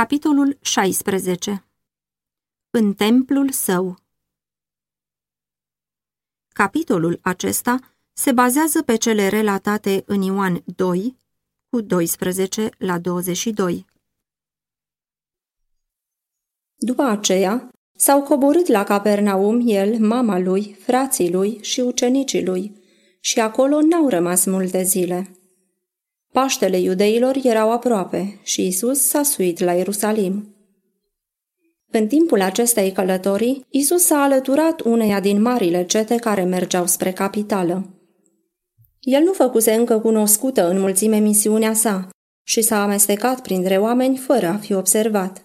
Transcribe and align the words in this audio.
Capitolul 0.00 0.58
16 0.60 1.64
În 2.70 2.94
templul 2.94 3.50
său 3.50 3.96
Capitolul 6.48 7.18
acesta 7.22 7.78
se 8.12 8.32
bazează 8.32 8.82
pe 8.82 8.96
cele 8.96 9.28
relatate 9.28 10.02
în 10.06 10.22
Ioan 10.22 10.62
2, 10.76 11.16
cu 11.68 11.80
12 11.80 12.70
la 12.78 12.98
22. 12.98 13.86
După 16.74 17.02
aceea, 17.02 17.70
s-au 17.96 18.22
coborât 18.22 18.66
la 18.66 18.84
Capernaum 18.84 19.60
el, 19.64 19.98
mama 19.98 20.38
lui, 20.38 20.72
frații 20.72 21.32
lui 21.32 21.62
și 21.62 21.80
ucenicii 21.80 22.44
lui, 22.44 22.82
și 23.20 23.40
acolo 23.40 23.80
n-au 23.80 24.08
rămas 24.08 24.44
multe 24.44 24.82
zile. 24.82 25.43
Paștele 26.34 26.80
iudeilor 26.80 27.36
erau 27.42 27.72
aproape 27.72 28.38
și 28.42 28.66
Isus 28.66 29.00
s-a 29.00 29.22
suit 29.22 29.58
la 29.58 29.72
Ierusalim. 29.72 30.54
În 31.90 32.06
timpul 32.06 32.40
acestei 32.40 32.92
călătorii, 32.92 33.66
Isus 33.68 34.02
s-a 34.02 34.22
alăturat 34.22 34.80
uneia 34.80 35.20
din 35.20 35.42
marile 35.42 35.84
cete 35.84 36.16
care 36.16 36.42
mergeau 36.42 36.86
spre 36.86 37.12
capitală. 37.12 37.88
El 39.00 39.22
nu 39.22 39.32
făcuse 39.32 39.72
încă 39.72 39.98
cunoscută 39.98 40.68
în 40.68 40.80
mulțime 40.80 41.18
misiunea 41.18 41.74
sa 41.74 42.08
și 42.42 42.62
s-a 42.62 42.82
amestecat 42.82 43.40
printre 43.40 43.76
oameni 43.76 44.16
fără 44.16 44.46
a 44.46 44.56
fi 44.56 44.74
observat. 44.74 45.44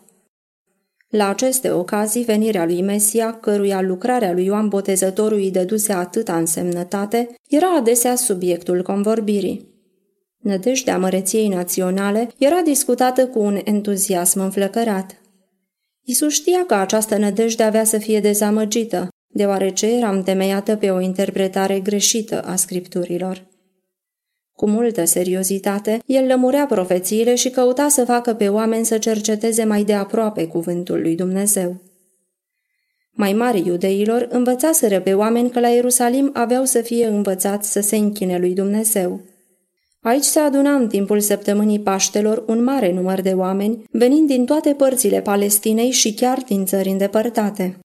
La 1.09 1.27
aceste 1.27 1.71
ocazii, 1.71 2.23
venirea 2.23 2.65
lui 2.65 2.81
Mesia, 2.81 3.33
căruia 3.33 3.81
lucrarea 3.81 4.31
lui 4.33 4.45
Ioan 4.45 4.67
Botezătorul 4.67 5.37
îi 5.37 5.51
dăduse 5.51 5.93
atâta 5.93 6.37
însemnătate, 6.37 7.35
era 7.47 7.75
adesea 7.75 8.15
subiectul 8.15 8.81
convorbirii. 8.81 9.77
Nădejdea 10.39 10.97
măreției 10.97 11.47
naționale 11.47 12.29
era 12.37 12.61
discutată 12.61 13.27
cu 13.27 13.39
un 13.39 13.59
entuziasm 13.63 14.39
înflăcărat. 14.39 15.21
Isus 16.03 16.33
știa 16.33 16.65
că 16.65 16.73
această 16.73 17.17
nădejde 17.17 17.63
avea 17.63 17.83
să 17.83 17.97
fie 17.97 18.19
dezamăgită, 18.19 19.07
deoarece 19.27 19.95
era 19.95 20.11
întemeiată 20.11 20.75
pe 20.75 20.89
o 20.89 20.99
interpretare 20.99 21.79
greșită 21.79 22.41
a 22.41 22.55
scripturilor. 22.55 23.47
Cu 24.53 24.69
multă 24.69 25.05
seriozitate, 25.05 26.01
el 26.05 26.25
lămurea 26.25 26.65
profețiile 26.65 27.35
și 27.35 27.49
căuta 27.49 27.87
să 27.87 28.05
facă 28.05 28.33
pe 28.33 28.49
oameni 28.49 28.85
să 28.85 28.97
cerceteze 28.97 29.63
mai 29.63 29.83
de 29.83 29.93
aproape 29.93 30.47
cuvântul 30.47 31.01
lui 31.01 31.15
Dumnezeu. 31.15 31.81
Mai 33.11 33.33
mari 33.33 33.65
iudeilor 33.65 34.27
învățaseră 34.29 34.99
pe 34.99 35.13
oameni 35.13 35.49
că 35.49 35.59
la 35.59 35.67
Ierusalim 35.67 36.29
aveau 36.33 36.65
să 36.65 36.81
fie 36.81 37.05
învățați 37.05 37.71
să 37.71 37.79
se 37.79 37.95
închine 37.95 38.37
lui 38.37 38.53
Dumnezeu. 38.53 39.21
Aici 40.01 40.23
se 40.23 40.39
aduna 40.39 40.75
în 40.75 40.87
timpul 40.87 41.19
săptămânii 41.19 41.79
Paștelor 41.79 42.43
un 42.47 42.63
mare 42.63 42.91
număr 42.91 43.21
de 43.21 43.31
oameni, 43.31 43.83
venind 43.91 44.27
din 44.27 44.45
toate 44.45 44.73
părțile 44.73 45.21
Palestinei 45.21 45.91
și 45.91 46.13
chiar 46.13 46.43
din 46.47 46.65
țări 46.65 46.89
îndepărtate. 46.89 47.79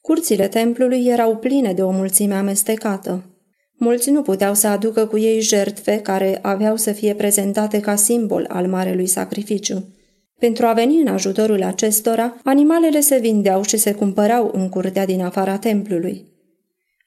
Curțile 0.00 0.48
templului 0.48 1.06
erau 1.06 1.36
pline 1.36 1.72
de 1.72 1.82
o 1.82 1.90
mulțime 1.90 2.34
amestecată. 2.34 3.24
Mulți 3.72 4.10
nu 4.10 4.22
puteau 4.22 4.54
să 4.54 4.66
aducă 4.66 5.06
cu 5.06 5.18
ei 5.18 5.40
jertfe 5.40 6.00
care 6.00 6.38
aveau 6.42 6.76
să 6.76 6.92
fie 6.92 7.14
prezentate 7.14 7.80
ca 7.80 7.94
simbol 7.94 8.44
al 8.48 8.66
marelui 8.66 9.06
sacrificiu. 9.06 9.94
Pentru 10.38 10.66
a 10.66 10.72
veni 10.72 11.00
în 11.00 11.06
ajutorul 11.06 11.62
acestora, 11.62 12.36
animalele 12.44 13.00
se 13.00 13.18
vindeau 13.18 13.62
și 13.62 13.76
se 13.76 13.92
cumpărau 13.92 14.50
în 14.54 14.68
curtea 14.68 15.04
din 15.04 15.20
afara 15.20 15.58
templului. 15.58 16.26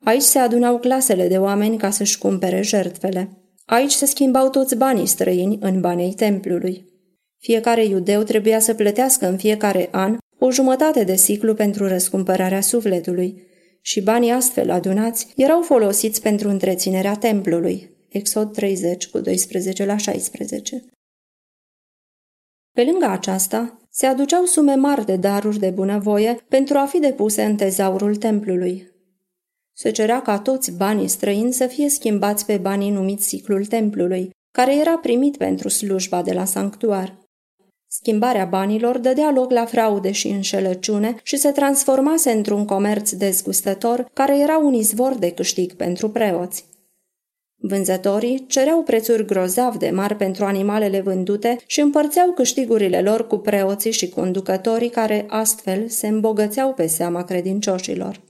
Aici 0.03 0.21
se 0.21 0.39
adunau 0.39 0.79
clasele 0.79 1.27
de 1.27 1.37
oameni 1.37 1.77
ca 1.77 1.89
să-și 1.89 2.17
cumpere 2.17 2.61
jertfele. 2.61 3.40
Aici 3.71 3.91
se 3.91 4.05
schimbau 4.05 4.49
toți 4.49 4.75
banii 4.75 5.05
străini 5.05 5.57
în 5.61 5.79
banii 5.79 6.13
templului. 6.13 6.85
Fiecare 7.37 7.85
iudeu 7.85 8.23
trebuia 8.23 8.59
să 8.59 8.73
plătească 8.73 9.27
în 9.27 9.37
fiecare 9.37 9.87
an 9.91 10.17
o 10.39 10.51
jumătate 10.51 11.03
de 11.03 11.15
ciclu 11.15 11.53
pentru 11.53 11.87
răscumpărarea 11.87 12.61
sufletului 12.61 13.43
și 13.81 14.01
banii 14.01 14.31
astfel 14.31 14.71
adunați 14.71 15.27
erau 15.35 15.61
folosiți 15.61 16.21
pentru 16.21 16.49
întreținerea 16.49 17.15
templului. 17.15 17.89
Exod 18.09 18.53
30 18.53 19.07
cu 19.07 19.19
12 19.19 19.85
la 19.85 19.97
16. 19.97 20.85
Pe 22.71 22.83
lângă 22.83 23.05
aceasta, 23.05 23.87
se 23.89 24.05
aduceau 24.05 24.45
sume 24.45 24.75
mari 24.75 25.05
de 25.05 25.15
daruri 25.15 25.59
de 25.59 25.69
bunăvoie 25.69 26.45
pentru 26.47 26.77
a 26.77 26.85
fi 26.85 26.99
depuse 26.99 27.43
în 27.43 27.55
tezaurul 27.55 28.15
templului, 28.15 28.90
se 29.73 29.91
cerea 29.91 30.21
ca 30.21 30.39
toți 30.39 30.71
banii 30.71 31.07
străini 31.07 31.53
să 31.53 31.67
fie 31.67 31.89
schimbați 31.89 32.45
pe 32.45 32.57
banii 32.57 32.89
numiți 32.91 33.27
ciclul 33.27 33.65
templului, 33.65 34.29
care 34.51 34.75
era 34.75 34.97
primit 34.97 35.37
pentru 35.37 35.69
slujba 35.69 36.21
de 36.21 36.33
la 36.33 36.45
sanctuar. 36.45 37.19
Schimbarea 37.87 38.45
banilor 38.45 38.97
dădea 38.97 39.31
loc 39.31 39.51
la 39.51 39.65
fraude 39.65 40.11
și 40.11 40.27
înșelăciune 40.27 41.15
și 41.23 41.37
se 41.37 41.51
transformase 41.51 42.31
într-un 42.31 42.65
comerț 42.65 43.11
dezgustător 43.11 44.09
care 44.13 44.39
era 44.39 44.57
un 44.57 44.73
izvor 44.73 45.15
de 45.15 45.31
câștig 45.31 45.73
pentru 45.73 46.09
preoți. 46.09 46.65
Vânzătorii 47.63 48.45
cereau 48.47 48.83
prețuri 48.83 49.25
grozav 49.25 49.75
de 49.75 49.89
mari 49.89 50.15
pentru 50.15 50.45
animalele 50.45 51.01
vândute 51.01 51.57
și 51.65 51.79
împărțeau 51.79 52.31
câștigurile 52.31 53.01
lor 53.01 53.27
cu 53.27 53.37
preoții 53.37 53.91
și 53.91 54.09
conducătorii 54.09 54.89
care 54.89 55.25
astfel 55.27 55.87
se 55.87 56.07
îmbogățeau 56.07 56.73
pe 56.73 56.87
seama 56.87 57.23
credincioșilor. 57.23 58.21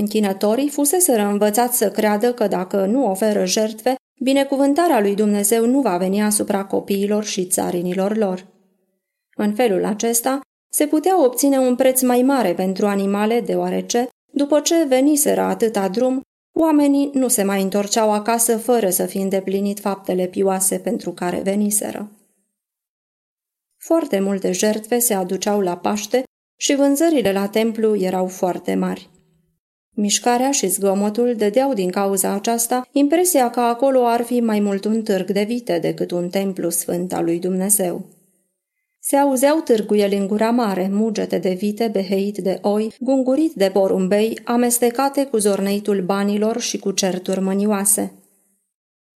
Închinătorii 0.00 0.68
fuseseră 0.68 1.22
învățați 1.22 1.76
să 1.76 1.90
creadă 1.90 2.32
că 2.32 2.46
dacă 2.46 2.86
nu 2.86 3.10
oferă 3.10 3.44
jertfe, 3.44 3.94
binecuvântarea 4.20 5.00
lui 5.00 5.14
Dumnezeu 5.14 5.66
nu 5.66 5.80
va 5.80 5.96
veni 5.96 6.22
asupra 6.22 6.64
copiilor 6.64 7.24
și 7.24 7.46
țarinilor 7.46 8.16
lor. 8.16 8.46
În 9.36 9.54
felul 9.54 9.84
acesta, 9.84 10.40
se 10.72 10.86
putea 10.86 11.24
obține 11.24 11.58
un 11.58 11.76
preț 11.76 12.02
mai 12.02 12.22
mare 12.22 12.54
pentru 12.54 12.86
animale, 12.86 13.40
deoarece, 13.40 14.08
după 14.32 14.60
ce 14.60 14.84
veniseră 14.84 15.40
atâta 15.40 15.88
drum, 15.88 16.20
oamenii 16.58 17.10
nu 17.14 17.28
se 17.28 17.42
mai 17.42 17.62
întorceau 17.62 18.12
acasă 18.12 18.58
fără 18.58 18.90
să 18.90 19.06
fi 19.06 19.18
îndeplinit 19.18 19.80
faptele 19.80 20.26
pioase 20.26 20.78
pentru 20.78 21.12
care 21.12 21.40
veniseră. 21.40 22.10
Foarte 23.76 24.20
multe 24.20 24.52
jertfe 24.52 24.98
se 24.98 25.14
aduceau 25.14 25.60
la 25.60 25.76
Paște 25.76 26.22
și 26.56 26.74
vânzările 26.74 27.32
la 27.32 27.48
templu 27.48 27.96
erau 27.96 28.26
foarte 28.26 28.74
mari. 28.74 29.10
Mișcarea 30.00 30.50
și 30.50 30.66
zgomotul 30.66 31.34
dădeau 31.36 31.74
din 31.74 31.90
cauza 31.90 32.32
aceasta 32.32 32.88
impresia 32.92 33.50
că 33.50 33.60
acolo 33.60 34.06
ar 34.06 34.22
fi 34.22 34.40
mai 34.40 34.60
mult 34.60 34.84
un 34.84 35.02
târg 35.02 35.30
de 35.30 35.42
vite 35.42 35.78
decât 35.78 36.10
un 36.10 36.28
templu 36.28 36.70
sfânt 36.70 37.12
al 37.12 37.24
lui 37.24 37.38
Dumnezeu. 37.38 38.04
Se 39.00 39.16
auzeau 39.16 39.60
târguieli 39.60 40.16
în 40.16 40.26
gura 40.26 40.50
mare, 40.50 40.88
mugete 40.92 41.38
de 41.38 41.52
vite, 41.52 41.88
beheit 41.92 42.38
de 42.38 42.58
oi, 42.62 42.94
gungurit 43.00 43.52
de 43.52 43.70
porumbei, 43.72 44.40
amestecate 44.44 45.24
cu 45.24 45.36
zorneitul 45.36 46.02
banilor 46.02 46.60
și 46.60 46.78
cu 46.78 46.90
certuri 46.90 47.40
mânioase. 47.40 48.12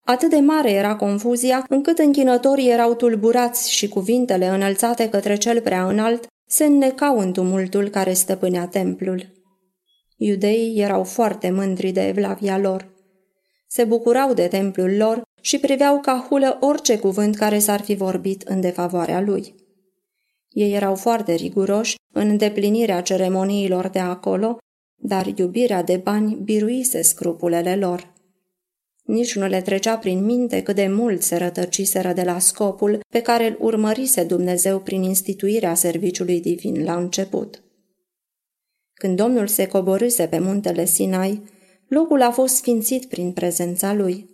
Atât 0.04 0.30
de 0.30 0.40
mare 0.40 0.72
era 0.72 0.96
confuzia, 0.96 1.66
încât 1.70 1.98
închinătorii 1.98 2.70
erau 2.70 2.94
tulburați 2.94 3.72
și 3.72 3.88
cuvintele 3.88 4.48
înălțate 4.48 5.10
către 5.10 5.36
cel 5.36 5.62
prea 5.62 5.88
înalt 5.88 6.28
se 6.48 6.66
înnecau 6.66 7.20
în 7.20 7.32
tumultul 7.32 7.90
care 7.90 8.14
stăpânea 8.14 8.66
templul. 8.66 9.40
Iudeii 10.24 10.80
erau 10.80 11.04
foarte 11.04 11.50
mândri 11.50 11.92
de 11.92 12.08
evlavia 12.08 12.58
lor. 12.58 12.88
Se 13.68 13.84
bucurau 13.84 14.34
de 14.34 14.48
templul 14.48 14.96
lor 14.98 15.22
și 15.42 15.58
priveau 15.58 16.00
ca 16.00 16.26
hulă 16.30 16.58
orice 16.60 17.00
cuvânt 17.00 17.36
care 17.36 17.60
s-ar 17.60 17.82
fi 17.82 17.96
vorbit 17.96 18.42
în 18.42 18.62
defavoarea 18.62 19.22
lui. 19.22 19.56
Ei 20.50 20.74
erau 20.74 20.96
foarte 20.96 21.34
riguroși 21.34 21.96
în 22.14 22.30
îndeplinirea 22.30 23.02
ceremoniilor 23.02 23.88
de 23.88 24.00
acolo, 24.00 24.58
dar 24.96 25.34
iubirea 25.36 25.84
de 25.84 25.98
bani 25.98 26.36
biruise 26.44 27.02
scrupulele 27.02 27.76
lor. 27.76 28.14
Nici 29.04 29.36
nu 29.36 29.48
le 29.48 29.62
trecea 29.62 29.98
prin 29.98 30.26
minte 30.26 30.64
cât 30.64 30.76
de 30.76 30.88
mult 30.88 31.22
se 31.22 31.38
rătăciseră 31.38 32.14
de 32.14 32.24
la 32.24 32.40
scopul 32.40 33.00
pe 33.10 33.22
care 33.22 33.48
îl 33.48 33.58
urmărise 33.60 34.24
Dumnezeu 34.24 34.80
prin 34.80 35.04
instituirea 35.04 35.74
serviciului 35.74 36.42
divin 36.42 36.84
la 36.84 36.96
început. 36.96 37.64
Când 39.02 39.18
Domnul 39.18 39.48
se 39.48 39.68
coborâse 39.68 40.28
pe 40.28 40.40
muntele 40.40 40.86
Sinai, 40.86 41.42
locul 41.88 42.22
a 42.22 42.32
fost 42.32 42.56
sfințit 42.56 43.06
prin 43.06 43.32
prezența 43.32 43.94
lui. 43.94 44.30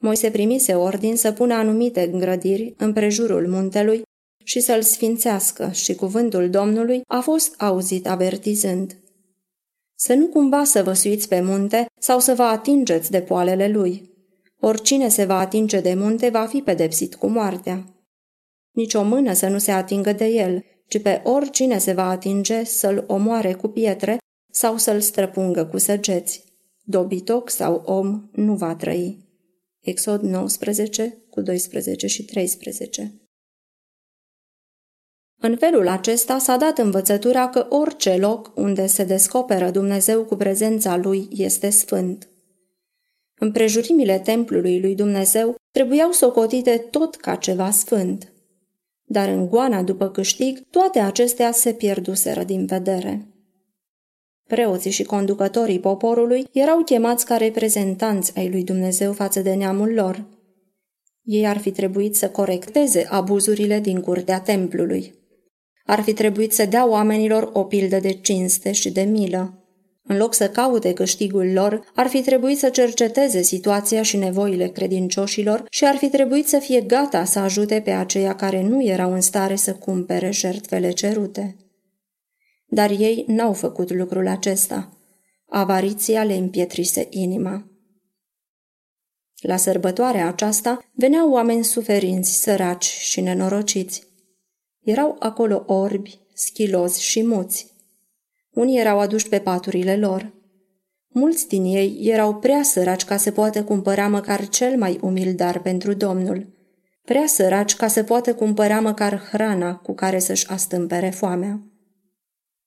Moise 0.00 0.30
primise 0.30 0.74
ordin 0.74 1.16
să 1.16 1.32
pună 1.32 1.54
anumite 1.54 2.10
îngrădiri 2.12 2.74
în 2.78 2.92
prejurul 2.92 3.48
muntelui 3.48 4.02
și 4.44 4.60
să-l 4.60 4.82
sfințească 4.82 5.70
și 5.72 5.94
cuvântul 5.94 6.50
Domnului 6.50 7.00
a 7.06 7.20
fost 7.20 7.54
auzit 7.58 8.06
avertizând. 8.06 8.96
Să 9.94 10.14
nu 10.14 10.26
cumva 10.26 10.64
să 10.64 10.82
vă 10.82 10.92
suiți 10.92 11.28
pe 11.28 11.40
munte 11.40 11.86
sau 12.00 12.18
să 12.18 12.34
vă 12.34 12.42
atingeți 12.42 13.10
de 13.10 13.20
poalele 13.20 13.68
lui. 13.68 14.10
Oricine 14.60 15.08
se 15.08 15.24
va 15.24 15.38
atinge 15.38 15.80
de 15.80 15.94
munte 15.94 16.28
va 16.28 16.46
fi 16.46 16.60
pedepsit 16.60 17.14
cu 17.14 17.26
moartea. 17.26 17.84
Nici 18.70 18.94
o 18.94 19.02
mână 19.02 19.32
să 19.32 19.48
nu 19.48 19.58
se 19.58 19.70
atingă 19.70 20.12
de 20.12 20.26
el, 20.26 20.64
ci 20.90 21.02
pe 21.02 21.20
oricine 21.24 21.78
se 21.78 21.92
va 21.92 22.08
atinge 22.08 22.64
să-l 22.64 23.04
omoare 23.06 23.54
cu 23.54 23.68
pietre 23.68 24.18
sau 24.52 24.76
să-l 24.76 25.00
străpungă 25.00 25.64
cu 25.64 25.78
săgeți. 25.78 26.44
Dobitoc 26.82 27.50
sau 27.50 27.82
om 27.84 28.28
nu 28.32 28.54
va 28.54 28.74
trăi. 28.74 29.18
Exod 29.80 30.22
19 30.22 31.18
cu 31.30 31.40
12 31.40 32.06
și 32.06 32.24
13 32.24 33.12
În 35.40 35.56
felul 35.56 35.88
acesta 35.88 36.38
s-a 36.38 36.56
dat 36.56 36.78
învățătura 36.78 37.48
că 37.48 37.66
orice 37.68 38.16
loc 38.16 38.52
unde 38.54 38.86
se 38.86 39.04
descoperă 39.04 39.70
Dumnezeu 39.70 40.24
cu 40.24 40.36
prezența 40.36 40.96
lui 40.96 41.28
este 41.30 41.70
sfânt. 41.70 42.28
Împrejurimile 43.40 44.18
templului 44.18 44.80
lui 44.80 44.94
Dumnezeu 44.94 45.56
trebuiau 45.70 46.12
socotite 46.12 46.78
tot 46.90 47.16
ca 47.16 47.34
ceva 47.34 47.70
sfânt. 47.70 48.32
Dar 49.12 49.28
în 49.28 49.48
goana 49.48 49.82
după 49.82 50.08
câștig, 50.08 50.66
toate 50.70 50.98
acestea 50.98 51.52
se 51.52 51.72
pierduseră 51.72 52.44
din 52.44 52.66
vedere. 52.66 53.26
Preoții 54.46 54.90
și 54.90 55.02
conducătorii 55.02 55.80
poporului 55.80 56.46
erau 56.52 56.82
chemați 56.82 57.24
ca 57.24 57.36
reprezentanți 57.36 58.36
ai 58.36 58.50
lui 58.50 58.64
Dumnezeu 58.64 59.12
față 59.12 59.40
de 59.40 59.54
neamul 59.54 59.92
lor. 59.92 60.26
Ei 61.22 61.46
ar 61.46 61.58
fi 61.58 61.70
trebuit 61.70 62.16
să 62.16 62.28
corecteze 62.28 63.06
abuzurile 63.08 63.80
din 63.80 64.00
curtea 64.00 64.40
templului. 64.40 65.14
Ar 65.84 66.00
fi 66.00 66.12
trebuit 66.12 66.52
să 66.52 66.64
dea 66.64 66.88
oamenilor 66.88 67.50
o 67.52 67.64
pildă 67.64 67.98
de 67.98 68.12
cinste 68.12 68.72
și 68.72 68.90
de 68.90 69.02
milă. 69.02 69.59
În 70.10 70.16
loc 70.16 70.34
să 70.34 70.48
caute 70.48 70.92
câștigul 70.92 71.52
lor, 71.52 71.90
ar 71.94 72.06
fi 72.06 72.22
trebuit 72.22 72.58
să 72.58 72.68
cerceteze 72.68 73.42
situația 73.42 74.02
și 74.02 74.16
nevoile 74.16 74.68
credincioșilor 74.68 75.64
și 75.68 75.84
ar 75.84 75.96
fi 75.96 76.08
trebuit 76.08 76.48
să 76.48 76.58
fie 76.58 76.80
gata 76.80 77.24
să 77.24 77.38
ajute 77.38 77.80
pe 77.80 77.90
aceia 77.90 78.34
care 78.34 78.62
nu 78.62 78.84
erau 78.84 79.12
în 79.12 79.20
stare 79.20 79.56
să 79.56 79.74
cumpere 79.74 80.30
jertfele 80.30 80.90
cerute. 80.90 81.56
Dar 82.66 82.90
ei 82.90 83.24
n-au 83.26 83.52
făcut 83.52 83.92
lucrul 83.92 84.26
acesta. 84.26 84.98
Avariția 85.48 86.24
le 86.24 86.34
împietrise 86.34 87.06
inima. 87.10 87.70
La 89.40 89.56
sărbătoarea 89.56 90.28
aceasta 90.28 90.90
veneau 90.92 91.30
oameni 91.30 91.64
suferinți, 91.64 92.42
săraci 92.42 92.84
și 92.84 93.20
nenorociți. 93.20 94.02
Erau 94.80 95.16
acolo 95.18 95.64
orbi, 95.66 96.18
schilozi 96.34 97.02
și 97.02 97.26
muți. 97.26 97.69
Unii 98.50 98.78
erau 98.78 98.98
aduși 98.98 99.28
pe 99.28 99.38
paturile 99.38 99.96
lor. 99.96 100.32
Mulți 101.08 101.48
din 101.48 101.64
ei 101.64 101.98
erau 102.00 102.34
prea 102.34 102.62
săraci 102.62 103.04
ca 103.04 103.16
să 103.16 103.30
poată 103.30 103.64
cumpăra 103.64 104.08
măcar 104.08 104.48
cel 104.48 104.76
mai 104.76 104.98
umil 105.02 105.34
dar 105.34 105.58
pentru 105.58 105.92
Domnul, 105.92 106.46
prea 107.04 107.26
săraci 107.26 107.76
ca 107.76 107.86
să 107.86 108.02
poată 108.02 108.34
cumpăra 108.34 108.80
măcar 108.80 109.28
hrana 109.30 109.74
cu 109.74 109.94
care 109.94 110.18
să-și 110.18 110.48
astâmpere 110.48 111.10
foamea. 111.10 111.60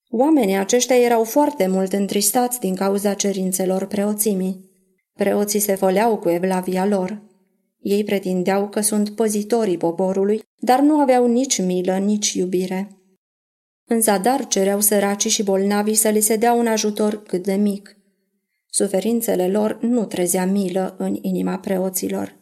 Oamenii 0.10 0.56
aceștia 0.56 0.96
erau 0.96 1.24
foarte 1.24 1.68
mult 1.68 1.94
întristați 1.94 2.60
din 2.60 2.76
cauza 2.76 3.14
cerințelor 3.14 3.86
preoțimii. 3.86 4.72
Preoții 5.14 5.60
se 5.60 5.76
făleau 5.76 6.18
cu 6.18 6.30
evlavia 6.30 6.86
lor. 6.86 7.22
Ei 7.80 8.04
pretindeau 8.04 8.70
că 8.70 8.82
sunt 8.82 9.10
păzitorii 9.10 9.78
poporului, 9.78 10.42
dar 10.60 10.80
nu 10.80 11.00
aveau 11.00 11.28
nici 11.28 11.62
milă, 11.62 11.98
nici 11.98 12.34
iubire. 12.34 13.03
În 13.86 14.02
zadar 14.02 14.48
cereau 14.48 14.80
săracii 14.80 15.30
și 15.30 15.44
bolnavii 15.44 15.94
să 15.94 16.10
li 16.10 16.20
se 16.22 16.36
dea 16.36 16.54
un 16.54 16.68
ajutor 16.68 17.24
cât 17.24 17.44
de 17.44 17.54
mic. 17.54 17.98
Suferințele 18.70 19.48
lor 19.48 19.82
nu 19.82 20.06
trezea 20.06 20.46
milă 20.46 20.96
în 20.98 21.18
inima 21.22 21.58
preoților. 21.58 22.42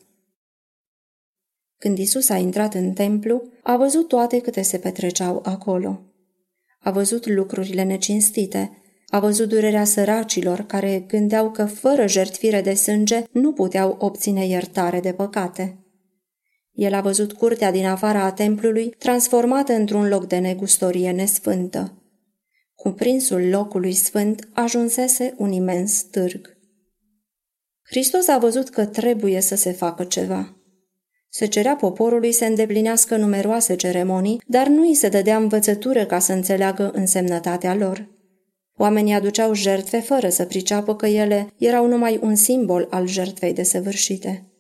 Când 1.78 1.98
Isus 1.98 2.30
a 2.30 2.38
intrat 2.38 2.74
în 2.74 2.94
templu, 2.94 3.44
a 3.64 3.78
văzut 3.78 4.08
toate 4.08 4.40
câte 4.40 4.62
se 4.62 4.78
petreceau 4.78 5.42
acolo. 5.46 6.02
A 6.80 6.92
văzut 6.92 7.28
lucrurile 7.28 7.84
necinstite, 7.84 8.82
a 9.08 9.20
văzut 9.20 9.50
durerea 9.50 9.84
săracilor 9.84 10.60
care 10.60 11.04
gândeau 11.08 11.52
că 11.52 11.66
fără 11.66 12.08
jertfire 12.08 12.62
de 12.62 12.74
sânge 12.74 13.24
nu 13.32 13.54
puteau 13.54 13.96
obține 14.00 14.46
iertare 14.46 15.00
de 15.00 15.14
păcate. 15.14 15.81
El 16.82 16.94
a 16.94 17.02
văzut 17.02 17.34
curtea 17.34 17.72
din 17.72 17.86
afara 17.86 18.24
a 18.24 18.32
templului 18.32 18.90
transformată 18.98 19.74
într-un 19.74 20.08
loc 20.08 20.28
de 20.28 20.38
negustorie 20.38 21.12
nesfântă. 21.12 21.94
Cuprinsul 22.76 23.50
locului 23.50 23.94
sfânt 23.94 24.50
ajunsese 24.54 25.34
un 25.38 25.52
imens 25.52 26.02
târg. 26.02 26.58
Hristos 27.84 28.28
a 28.28 28.38
văzut 28.38 28.70
că 28.70 28.86
trebuie 28.86 29.42
să 29.42 29.56
se 29.56 29.72
facă 29.72 30.04
ceva. 30.04 30.56
Se 31.30 31.46
cerea 31.46 31.76
poporului 31.76 32.32
să 32.32 32.46
îndeplinească 32.46 33.18
numeroase 33.18 33.76
ceremonii, 33.76 34.42
dar 34.48 34.68
nu 34.68 34.82
îi 34.88 34.96
se 34.96 35.10
dădea 35.10 35.38
învățătură 35.38 36.06
ca 36.06 36.20
să 36.20 36.34
înțeleagă 36.34 36.92
însemnătatea 36.94 37.76
lor. 37.76 38.10
Oamenii 38.78 39.14
aduceau 39.14 39.54
jertfe 39.54 40.00
fără 40.00 40.30
să 40.30 40.46
priceapă 40.46 40.96
că 40.96 41.08
ele 41.08 41.54
erau 41.58 41.88
numai 41.88 42.20
un 42.22 42.36
simbol 42.36 42.88
al 42.90 43.08
jertfei 43.08 43.54
desăvârșite 43.54 44.51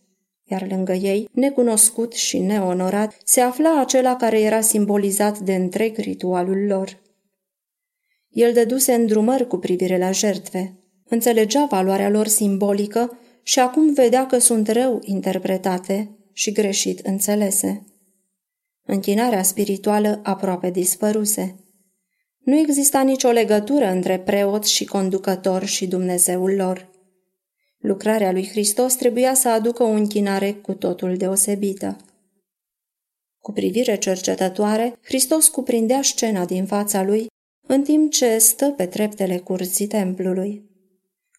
iar 0.52 0.68
lângă 0.70 0.94
ei, 0.94 1.30
necunoscut 1.32 2.14
și 2.14 2.40
neonorat, 2.40 3.18
se 3.24 3.42
afla 3.42 3.80
acela 3.80 4.16
care 4.16 4.42
era 4.42 4.62
simbolizat 4.62 5.40
de 5.40 5.56
întreg 5.56 5.98
ritualul 5.98 6.66
lor. 6.66 7.02
El 8.30 8.54
dăduse 8.54 8.94
îndrumări 8.94 9.48
cu 9.48 9.58
privire 9.58 9.98
la 9.98 10.12
jertfe, 10.12 10.80
înțelegea 11.04 11.66
valoarea 11.70 12.10
lor 12.10 12.28
simbolică 12.28 13.18
și 13.44 13.60
acum 13.60 13.94
vedea 13.94 14.26
că 14.26 14.38
sunt 14.38 14.68
rău 14.68 15.00
interpretate 15.04 16.18
și 16.34 16.52
greșit 16.52 17.00
înțelese. 17.00 17.86
Închinarea 18.86 19.44
spirituală 19.44 20.20
aproape 20.24 20.70
dispăruse. 20.70 21.56
Nu 22.40 22.58
exista 22.58 23.02
nicio 23.02 23.30
legătură 23.30 23.86
între 23.86 24.20
preot 24.20 24.66
și 24.66 24.86
conducător 24.86 25.66
și 25.66 25.88
Dumnezeul 25.88 26.56
lor. 26.56 26.91
Lucrarea 27.82 28.32
lui 28.32 28.48
Hristos 28.48 28.94
trebuia 28.94 29.34
să 29.34 29.50
aducă 29.50 29.84
o 29.84 29.90
închinare 29.90 30.54
cu 30.54 30.74
totul 30.74 31.18
deosebită. 31.18 31.98
Cu 33.40 33.52
privire 33.52 33.98
cercetătoare, 33.98 34.98
Hristos 35.04 35.48
cuprindea 35.48 36.02
scena 36.02 36.46
din 36.46 36.66
fața 36.66 37.04
lui, 37.04 37.28
în 37.68 37.84
timp 37.84 38.12
ce 38.12 38.38
stă 38.38 38.74
pe 38.78 38.86
treptele 38.86 39.38
curții 39.38 39.88
templului. 39.88 40.70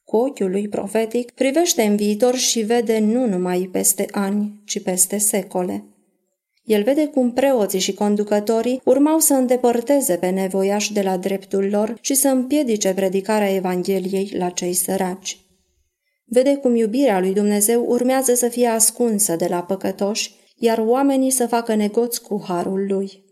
Cu 0.04 0.16
ochiul 0.16 0.50
lui 0.50 0.68
profetic 0.68 1.30
privește 1.30 1.82
în 1.82 1.96
viitor 1.96 2.36
și 2.36 2.60
vede 2.60 2.98
nu 2.98 3.26
numai 3.26 3.68
peste 3.72 4.06
ani, 4.10 4.62
ci 4.64 4.82
peste 4.82 5.18
secole. 5.18 5.84
El 6.64 6.82
vede 6.82 7.06
cum 7.06 7.32
preoții 7.32 7.78
și 7.78 7.94
conducătorii 7.94 8.80
urmau 8.84 9.18
să 9.18 9.34
îndepărteze 9.34 10.16
pe 10.16 10.30
nevoiași 10.30 10.92
de 10.92 11.02
la 11.02 11.16
dreptul 11.16 11.68
lor 11.70 11.98
și 12.00 12.14
să 12.14 12.28
împiedice 12.28 12.94
predicarea 12.94 13.54
Evangheliei 13.54 14.32
la 14.36 14.48
cei 14.48 14.72
săraci. 14.72 15.40
Vede 16.32 16.56
cum 16.56 16.74
iubirea 16.74 17.20
lui 17.20 17.32
Dumnezeu 17.32 17.84
urmează 17.88 18.34
să 18.34 18.48
fie 18.48 18.66
ascunsă 18.66 19.36
de 19.36 19.46
la 19.46 19.62
păcătoși, 19.62 20.34
iar 20.56 20.78
oamenii 20.78 21.30
să 21.30 21.46
facă 21.46 21.74
negoți 21.74 22.22
cu 22.22 22.42
harul 22.46 22.86
lui. 22.88 23.24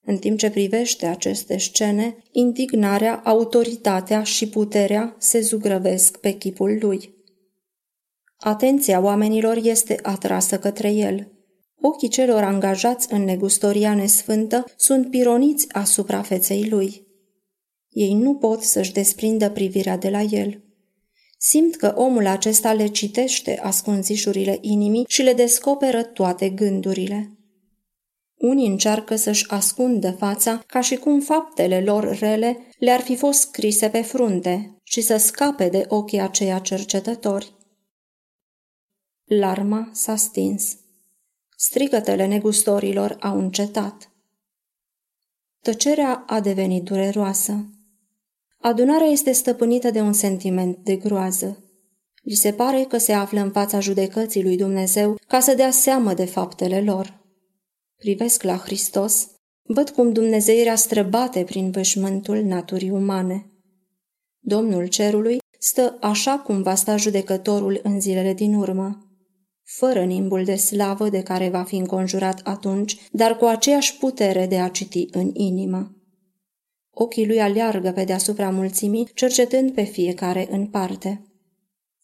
În 0.00 0.16
timp 0.18 0.38
ce 0.38 0.50
privește 0.50 1.06
aceste 1.06 1.58
scene, 1.58 2.16
indignarea, 2.32 3.20
autoritatea 3.24 4.22
și 4.22 4.48
puterea 4.48 5.16
se 5.18 5.40
zugrăvesc 5.40 6.16
pe 6.16 6.30
chipul 6.30 6.78
lui. 6.80 7.14
Atenția 8.36 9.00
oamenilor 9.00 9.58
este 9.62 9.98
atrasă 10.02 10.58
către 10.58 10.92
el. 10.92 11.32
Ochii 11.80 12.08
celor 12.08 12.42
angajați 12.42 13.12
în 13.12 13.24
negustoria 13.24 13.94
nesfântă 13.94 14.64
sunt 14.76 15.10
pironiți 15.10 15.66
asupra 15.72 16.22
feței 16.22 16.68
lui. 16.68 17.06
Ei 17.88 18.14
nu 18.14 18.34
pot 18.34 18.62
să-și 18.62 18.92
desprindă 18.92 19.50
privirea 19.50 19.96
de 19.96 20.08
la 20.08 20.22
el. 20.22 20.64
Simt 21.42 21.76
că 21.76 21.94
omul 21.96 22.26
acesta 22.26 22.72
le 22.72 22.86
citește 22.86 23.58
ascunzișurile 23.58 24.58
inimii 24.60 25.04
și 25.08 25.22
le 25.22 25.32
descoperă 25.32 26.02
toate 26.02 26.50
gândurile. 26.50 27.30
Unii 28.34 28.66
încearcă 28.66 29.16
să-și 29.16 29.50
ascundă 29.50 30.12
fața 30.12 30.62
ca 30.66 30.80
și 30.80 30.96
cum 30.96 31.20
faptele 31.20 31.80
lor 31.80 32.18
rele 32.18 32.58
le-ar 32.78 33.00
fi 33.00 33.16
fost 33.16 33.40
scrise 33.40 33.88
pe 33.88 34.02
frunte 34.02 34.76
și 34.82 35.00
să 35.00 35.16
scape 35.16 35.68
de 35.68 35.84
ochii 35.88 36.20
aceia 36.20 36.58
cercetători. 36.58 37.54
Larma 39.24 39.90
s-a 39.92 40.16
stins. 40.16 40.76
Strigătele 41.56 42.26
negustorilor 42.26 43.16
au 43.20 43.38
încetat. 43.38 44.10
Tăcerea 45.60 46.24
a 46.26 46.40
devenit 46.40 46.84
dureroasă. 46.84 47.64
Adunarea 48.62 49.06
este 49.06 49.32
stăpânită 49.32 49.90
de 49.90 50.00
un 50.00 50.12
sentiment 50.12 50.76
de 50.76 50.96
groază. 50.96 51.64
Li 52.22 52.34
se 52.34 52.52
pare 52.52 52.84
că 52.88 52.98
se 52.98 53.12
află 53.12 53.40
în 53.40 53.50
fața 53.50 53.80
judecății 53.80 54.42
lui 54.42 54.56
Dumnezeu 54.56 55.16
ca 55.26 55.40
să 55.40 55.54
dea 55.54 55.70
seamă 55.70 56.14
de 56.14 56.24
faptele 56.24 56.80
lor. 56.80 57.20
Privesc 57.96 58.42
la 58.42 58.56
Hristos, 58.56 59.28
văd 59.62 59.90
cum 59.90 60.12
Dumnezeirea 60.12 60.74
străbate 60.74 61.44
prin 61.44 61.70
veșmântul 61.70 62.42
naturii 62.42 62.90
umane. 62.90 63.50
Domnul 64.38 64.86
cerului 64.86 65.38
stă 65.58 65.96
așa 66.00 66.38
cum 66.38 66.62
va 66.62 66.74
sta 66.74 66.96
judecătorul 66.96 67.80
în 67.82 68.00
zilele 68.00 68.34
din 68.34 68.54
urmă, 68.54 69.10
fără 69.62 70.04
nimbul 70.04 70.44
de 70.44 70.54
slavă 70.54 71.08
de 71.08 71.22
care 71.22 71.48
va 71.48 71.62
fi 71.62 71.76
înconjurat 71.76 72.40
atunci, 72.44 72.96
dar 73.12 73.36
cu 73.36 73.44
aceeași 73.44 73.96
putere 73.96 74.46
de 74.46 74.58
a 74.58 74.68
citi 74.68 75.06
în 75.10 75.30
inimă. 75.34 75.94
Ochii 76.90 77.26
lui 77.26 77.40
aleargă 77.40 77.92
pe 77.92 78.04
deasupra 78.04 78.50
mulțimii, 78.50 79.08
cercetând 79.14 79.72
pe 79.72 79.82
fiecare 79.82 80.48
în 80.50 80.66
parte. 80.66 81.24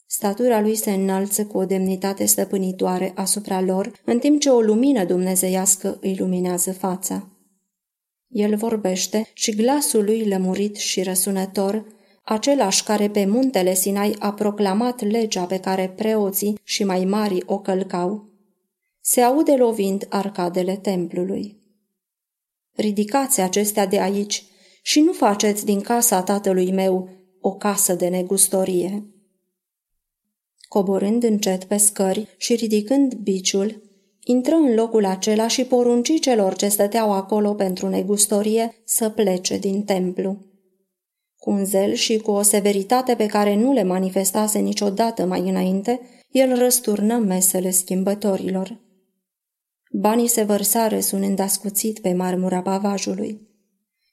Statura 0.07 0.61
lui 0.61 0.75
se 0.75 0.90
înalță 0.90 1.47
cu 1.47 1.59
o 1.59 1.64
demnitate 1.64 2.25
stăpânitoare 2.25 3.12
asupra 3.14 3.61
lor, 3.61 4.00
în 4.05 4.19
timp 4.19 4.40
ce 4.40 4.49
o 4.49 4.61
lumină 4.61 5.05
dumnezeiască 5.05 5.99
îi 6.00 6.16
luminează 6.19 6.73
fața. 6.73 7.28
El 8.28 8.57
vorbește 8.57 9.31
și 9.33 9.55
glasul 9.55 10.05
lui 10.05 10.28
lămurit 10.28 10.76
și 10.76 11.02
răsunător, 11.02 11.87
același 12.25 12.83
care 12.83 13.11
pe 13.11 13.26
muntele 13.26 13.75
Sinai 13.75 14.16
a 14.19 14.33
proclamat 14.33 15.00
legea 15.00 15.45
pe 15.45 15.59
care 15.59 15.93
preoții 15.97 16.59
și 16.62 16.85
mai 16.85 17.05
mari 17.05 17.43
o 17.47 17.59
călcau, 17.59 18.31
se 19.00 19.21
aude 19.21 19.57
lovind 19.57 20.07
arcadele 20.09 20.76
templului. 20.76 21.57
Ridicați 22.73 23.40
acestea 23.40 23.87
de 23.87 24.00
aici 24.00 24.45
și 24.87 25.00
nu 25.00 25.12
faceți 25.12 25.64
din 25.64 25.81
casa 25.81 26.23
tatălui 26.23 26.73
meu 26.73 27.09
o 27.40 27.55
casă 27.55 27.95
de 27.95 28.09
negustorie. 28.09 29.07
Coborând 30.69 31.23
încet 31.23 31.64
pe 31.64 31.76
scări 31.76 32.35
și 32.37 32.55
ridicând 32.55 33.14
biciul, 33.14 33.83
intră 34.25 34.55
în 34.55 34.75
locul 34.75 35.05
acela 35.05 35.49
și 35.49 35.64
porunci 35.64 36.21
celor 36.21 36.57
ce 36.57 36.69
stăteau 36.69 37.12
acolo 37.12 37.55
pentru 37.55 37.88
negustorie 37.88 38.75
să 38.85 39.09
plece 39.09 39.59
din 39.59 39.83
templu. 39.83 40.38
Cu 41.37 41.50
un 41.50 41.64
zel 41.64 41.93
și 41.93 42.19
cu 42.19 42.31
o 42.31 42.43
severitate 42.43 43.14
pe 43.14 43.26
care 43.26 43.55
nu 43.55 43.73
le 43.73 43.83
manifestase 43.83 44.59
niciodată 44.59 45.25
mai 45.25 45.49
înainte, 45.49 46.00
el 46.31 46.59
răsturnă 46.59 47.19
mesele 47.19 47.71
schimbătorilor. 47.71 48.81
Banii 49.90 50.28
se 50.28 50.43
vărsare 50.43 51.00
sunând 51.00 51.38
ascuțit 51.38 51.99
pe 51.99 52.12
marmura 52.12 52.62
pavajului. 52.62 53.55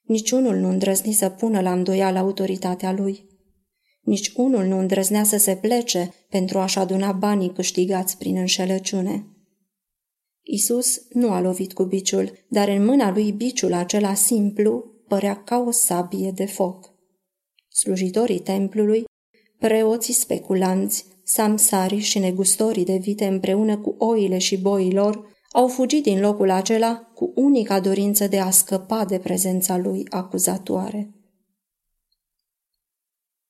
Niciunul 0.03 0.55
nu 0.55 0.69
îndrăzni 0.69 1.13
să 1.13 1.29
pună 1.29 1.61
la 1.61 1.71
îndoială 1.71 2.17
autoritatea 2.17 2.91
lui. 2.91 3.31
Nici 4.01 4.31
unul 4.35 4.65
nu 4.65 4.77
îndrăznea 4.77 5.23
să 5.23 5.37
se 5.37 5.55
plece 5.55 6.13
pentru 6.29 6.57
a-și 6.59 6.77
aduna 6.79 7.11
banii 7.11 7.53
câștigați 7.53 8.17
prin 8.17 8.37
înșelăciune. 8.37 9.27
Isus 10.41 11.01
nu 11.09 11.31
a 11.31 11.41
lovit 11.41 11.73
cu 11.73 11.83
biciul, 11.83 12.31
dar 12.49 12.67
în 12.67 12.85
mâna 12.85 13.11
lui 13.11 13.31
biciul 13.31 13.73
acela 13.73 14.13
simplu 14.13 14.93
părea 15.07 15.43
ca 15.43 15.63
o 15.67 15.71
sabie 15.71 16.31
de 16.31 16.45
foc. 16.45 16.93
Slujitorii 17.69 18.39
templului, 18.39 19.03
preoții 19.59 20.13
speculanți, 20.13 21.05
samsari 21.23 21.97
și 21.97 22.19
negustorii 22.19 22.85
de 22.85 22.97
vite 22.97 23.25
împreună 23.25 23.77
cu 23.77 23.95
oile 23.97 24.37
și 24.37 24.57
boilor 24.57 25.32
au 25.53 25.67
fugit 25.67 26.03
din 26.03 26.19
locul 26.19 26.49
acela 26.49 27.11
cu 27.15 27.31
unica 27.35 27.79
dorință 27.79 28.27
de 28.27 28.39
a 28.39 28.49
scăpa 28.49 29.05
de 29.05 29.19
prezența 29.19 29.77
lui 29.77 30.05
acuzatoare. 30.09 31.13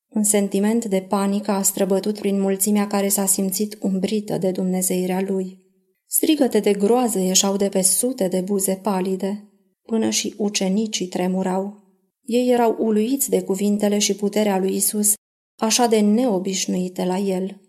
Un 0.09 0.23
sentiment 0.23 0.85
de 0.85 1.01
panică 1.01 1.51
a 1.51 1.61
străbătut 1.61 2.19
prin 2.19 2.39
mulțimea 2.39 2.87
care 2.87 3.07
s-a 3.07 3.25
simțit 3.25 3.77
umbrită 3.81 4.37
de 4.37 4.51
dumnezeirea 4.51 5.21
lui. 5.21 5.57
Strigăte 6.05 6.59
de 6.59 6.73
groază 6.73 7.19
ieșau 7.19 7.57
de 7.57 7.69
pe 7.69 7.81
sute 7.81 8.27
de 8.27 8.41
buze 8.41 8.73
palide, 8.75 9.51
până 9.81 10.09
și 10.09 10.33
ucenicii 10.37 11.07
tremurau. 11.07 11.83
Ei 12.21 12.49
erau 12.49 12.75
uluiți 12.79 13.29
de 13.29 13.41
cuvintele 13.41 13.97
și 13.97 14.15
puterea 14.15 14.57
lui 14.57 14.75
Isus, 14.75 15.13
așa 15.57 15.87
de 15.87 15.99
neobișnuite 15.99 17.05
la 17.05 17.17
el. 17.17 17.61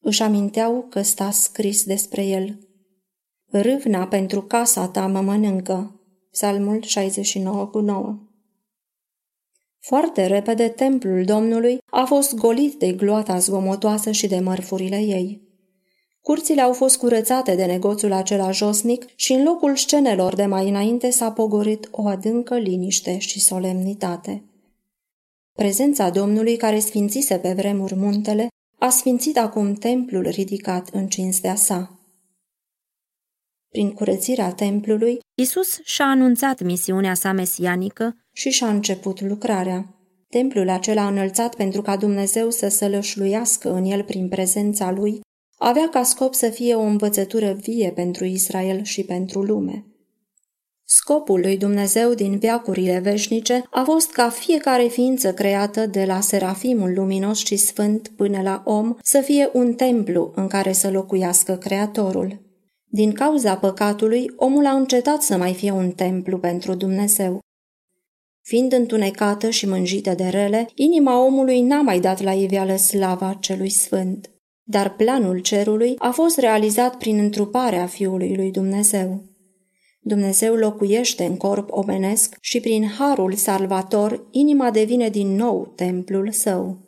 Își 0.00 0.22
aminteau 0.22 0.86
că 0.90 1.02
sta 1.02 1.30
scris 1.30 1.84
despre 1.84 2.26
el. 2.26 2.67
Râvna 3.50 4.06
pentru 4.06 4.42
casa 4.42 4.88
ta 4.88 5.06
mă 5.06 5.20
mănâncă. 5.20 6.00
Psalmul 6.30 6.82
69 6.82 7.66
cu 7.66 7.78
9 7.78 8.18
foarte 9.88 10.26
repede 10.26 10.68
templul 10.68 11.24
Domnului 11.24 11.78
a 11.90 12.04
fost 12.04 12.34
golit 12.34 12.74
de 12.78 12.92
gloata 12.92 13.38
zgomotoasă 13.38 14.10
și 14.10 14.26
de 14.26 14.38
mărfurile 14.38 14.96
ei. 14.96 15.40
Curțile 16.20 16.60
au 16.60 16.72
fost 16.72 16.96
curățate 16.96 17.54
de 17.54 17.64
negoțul 17.64 18.12
acela 18.12 18.50
josnic 18.50 19.06
și 19.14 19.32
în 19.32 19.44
locul 19.44 19.76
scenelor 19.76 20.34
de 20.34 20.46
mai 20.46 20.68
înainte 20.68 21.10
s-a 21.10 21.32
pogorit 21.32 21.88
o 21.90 22.06
adâncă 22.06 22.58
liniște 22.58 23.18
și 23.18 23.40
solemnitate. 23.40 24.44
Prezența 25.52 26.10
Domnului 26.10 26.56
care 26.56 26.78
sfințise 26.78 27.36
pe 27.36 27.52
vremuri 27.52 27.94
muntele 27.94 28.48
a 28.78 28.88
sfințit 28.88 29.38
acum 29.38 29.74
templul 29.74 30.28
ridicat 30.28 30.88
în 30.92 31.06
cinstea 31.06 31.54
sa. 31.54 31.97
Prin 33.68 33.92
curățirea 33.92 34.52
templului, 34.52 35.18
Isus 35.34 35.80
și-a 35.84 36.06
anunțat 36.06 36.62
misiunea 36.62 37.14
sa 37.14 37.32
mesianică 37.32 38.16
și 38.32 38.50
și-a 38.50 38.68
început 38.68 39.20
lucrarea. 39.20 39.94
Templul 40.28 40.68
acela 40.68 41.06
înălțat 41.06 41.54
pentru 41.54 41.82
ca 41.82 41.96
Dumnezeu 41.96 42.50
să 42.50 42.68
sălășluiască 42.68 43.72
în 43.72 43.84
el 43.84 44.02
prin 44.02 44.28
prezența 44.28 44.90
lui, 44.90 45.20
avea 45.58 45.88
ca 45.88 46.02
scop 46.02 46.34
să 46.34 46.48
fie 46.48 46.74
o 46.74 46.80
învățătură 46.80 47.52
vie 47.52 47.90
pentru 47.94 48.24
Israel 48.24 48.82
și 48.82 49.04
pentru 49.04 49.42
lume. 49.42 49.84
Scopul 50.84 51.40
lui 51.40 51.56
Dumnezeu 51.56 52.14
din 52.14 52.38
veacurile 52.38 52.98
veșnice 52.98 53.64
a 53.70 53.82
fost 53.82 54.10
ca 54.10 54.28
fiecare 54.28 54.86
ființă 54.86 55.32
creată 55.32 55.86
de 55.86 56.04
la 56.04 56.20
serafimul 56.20 56.92
luminos 56.94 57.38
și 57.38 57.56
sfânt 57.56 58.08
până 58.16 58.42
la 58.42 58.62
om 58.64 58.96
să 59.02 59.20
fie 59.20 59.50
un 59.52 59.74
templu 59.74 60.32
în 60.34 60.46
care 60.46 60.72
să 60.72 60.90
locuiască 60.90 61.56
Creatorul. 61.56 62.47
Din 62.90 63.12
cauza 63.12 63.56
păcatului, 63.56 64.30
omul 64.36 64.66
a 64.66 64.70
încetat 64.70 65.22
să 65.22 65.36
mai 65.36 65.54
fie 65.54 65.70
un 65.70 65.90
templu 65.90 66.38
pentru 66.38 66.74
Dumnezeu. 66.74 67.40
Fiind 68.42 68.72
întunecată 68.72 69.50
și 69.50 69.68
mânjită 69.68 70.14
de 70.14 70.28
rele, 70.28 70.68
inima 70.74 71.24
omului 71.24 71.60
n-a 71.60 71.80
mai 71.80 72.00
dat 72.00 72.22
la 72.22 72.32
iveală 72.32 72.76
slava 72.76 73.36
celui 73.40 73.68
sfânt. 73.68 74.30
Dar 74.62 74.94
planul 74.94 75.38
cerului 75.38 75.94
a 75.98 76.10
fost 76.10 76.38
realizat 76.38 76.96
prin 76.96 77.18
întruparea 77.18 77.86
Fiului 77.86 78.36
lui 78.36 78.50
Dumnezeu. 78.50 79.22
Dumnezeu 80.00 80.54
locuiește 80.54 81.24
în 81.24 81.36
corp 81.36 81.70
omenesc 81.70 82.36
și 82.40 82.60
prin 82.60 82.86
harul 82.98 83.32
salvator 83.32 84.26
inima 84.30 84.70
devine 84.70 85.08
din 85.08 85.34
nou 85.34 85.72
templul 85.76 86.30
său. 86.32 86.87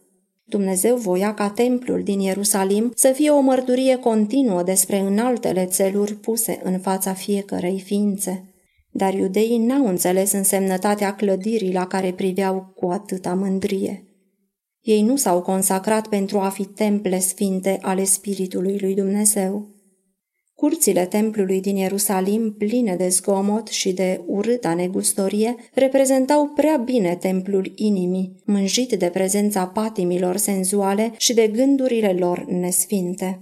Dumnezeu 0.51 0.97
voia 0.97 1.35
ca 1.35 1.51
templul 1.51 2.03
din 2.03 2.21
Ierusalim 2.21 2.93
să 2.95 3.13
fie 3.15 3.31
o 3.31 3.41
mărturie 3.41 3.97
continuă 3.97 4.63
despre 4.63 4.99
înaltele 4.99 5.65
țeluri 5.65 6.15
puse 6.15 6.61
în 6.63 6.79
fața 6.79 7.13
fiecărei 7.13 7.81
ființe. 7.81 8.55
Dar 8.91 9.15
iudeii 9.15 9.59
n-au 9.59 9.87
înțeles 9.87 10.33
însemnătatea 10.33 11.15
clădirii 11.15 11.73
la 11.73 11.87
care 11.87 12.13
priveau 12.13 12.73
cu 12.77 12.87
atâta 12.87 13.35
mândrie. 13.35 14.05
Ei 14.81 15.03
nu 15.03 15.17
s-au 15.17 15.43
consacrat 15.43 16.09
pentru 16.09 16.39
a 16.39 16.49
fi 16.49 16.65
temple 16.65 17.19
sfinte 17.19 17.79
ale 17.83 18.05
Spiritului 18.05 18.79
lui 18.81 18.95
Dumnezeu. 18.95 19.80
Curțile 20.61 21.07
templului 21.07 21.61
din 21.61 21.77
Ierusalim, 21.77 22.55
pline 22.59 22.97
de 22.97 23.09
zgomot 23.09 23.69
și 23.69 23.93
de 23.93 24.21
urâta 24.27 24.75
negustorie, 24.75 25.55
reprezentau 25.75 26.47
prea 26.47 26.77
bine 26.77 27.17
templul 27.21 27.73
inimii, 27.75 28.33
mânjit 28.45 28.93
de 28.93 29.07
prezența 29.07 29.67
patimilor 29.67 30.37
senzuale 30.37 31.13
și 31.17 31.35
de 31.35 31.47
gândurile 31.47 32.17
lor 32.19 32.45
nesfinte. 32.45 33.41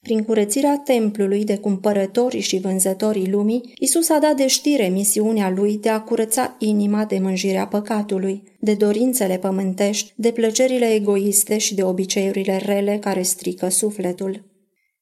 Prin 0.00 0.22
curățirea 0.22 0.82
templului 0.84 1.44
de 1.44 1.56
cumpărătorii 1.56 2.40
și 2.40 2.58
vânzătorii 2.58 3.30
lumii, 3.30 3.72
Isus 3.78 4.08
a 4.08 4.18
dat 4.18 4.36
de 4.36 4.46
știre 4.46 4.88
misiunea 4.88 5.50
lui 5.50 5.78
de 5.78 5.88
a 5.88 6.00
curăța 6.00 6.56
inima 6.58 7.04
de 7.04 7.18
mânjirea 7.18 7.66
păcatului, 7.66 8.42
de 8.60 8.74
dorințele 8.74 9.38
pământești, 9.38 10.12
de 10.16 10.30
plăcerile 10.30 10.94
egoiste 10.94 11.58
și 11.58 11.74
de 11.74 11.82
obiceiurile 11.82 12.56
rele 12.56 12.98
care 13.00 13.22
strică 13.22 13.68
sufletul. 13.68 14.45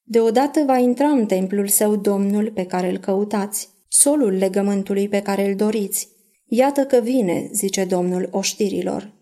Deodată 0.06 0.62
va 0.66 0.78
intra 0.78 1.08
în 1.08 1.26
templul 1.26 1.68
său 1.68 1.96
Domnul 1.96 2.50
pe 2.50 2.64
care 2.64 2.90
îl 2.90 2.98
căutați, 2.98 3.68
solul 3.88 4.32
legământului 4.32 5.08
pe 5.08 5.20
care 5.20 5.48
îl 5.48 5.54
doriți. 5.54 6.08
Iată 6.46 6.84
că 6.84 7.00
vine, 7.02 7.48
zice 7.52 7.84
Domnul 7.84 8.28
oștirilor. 8.32 9.12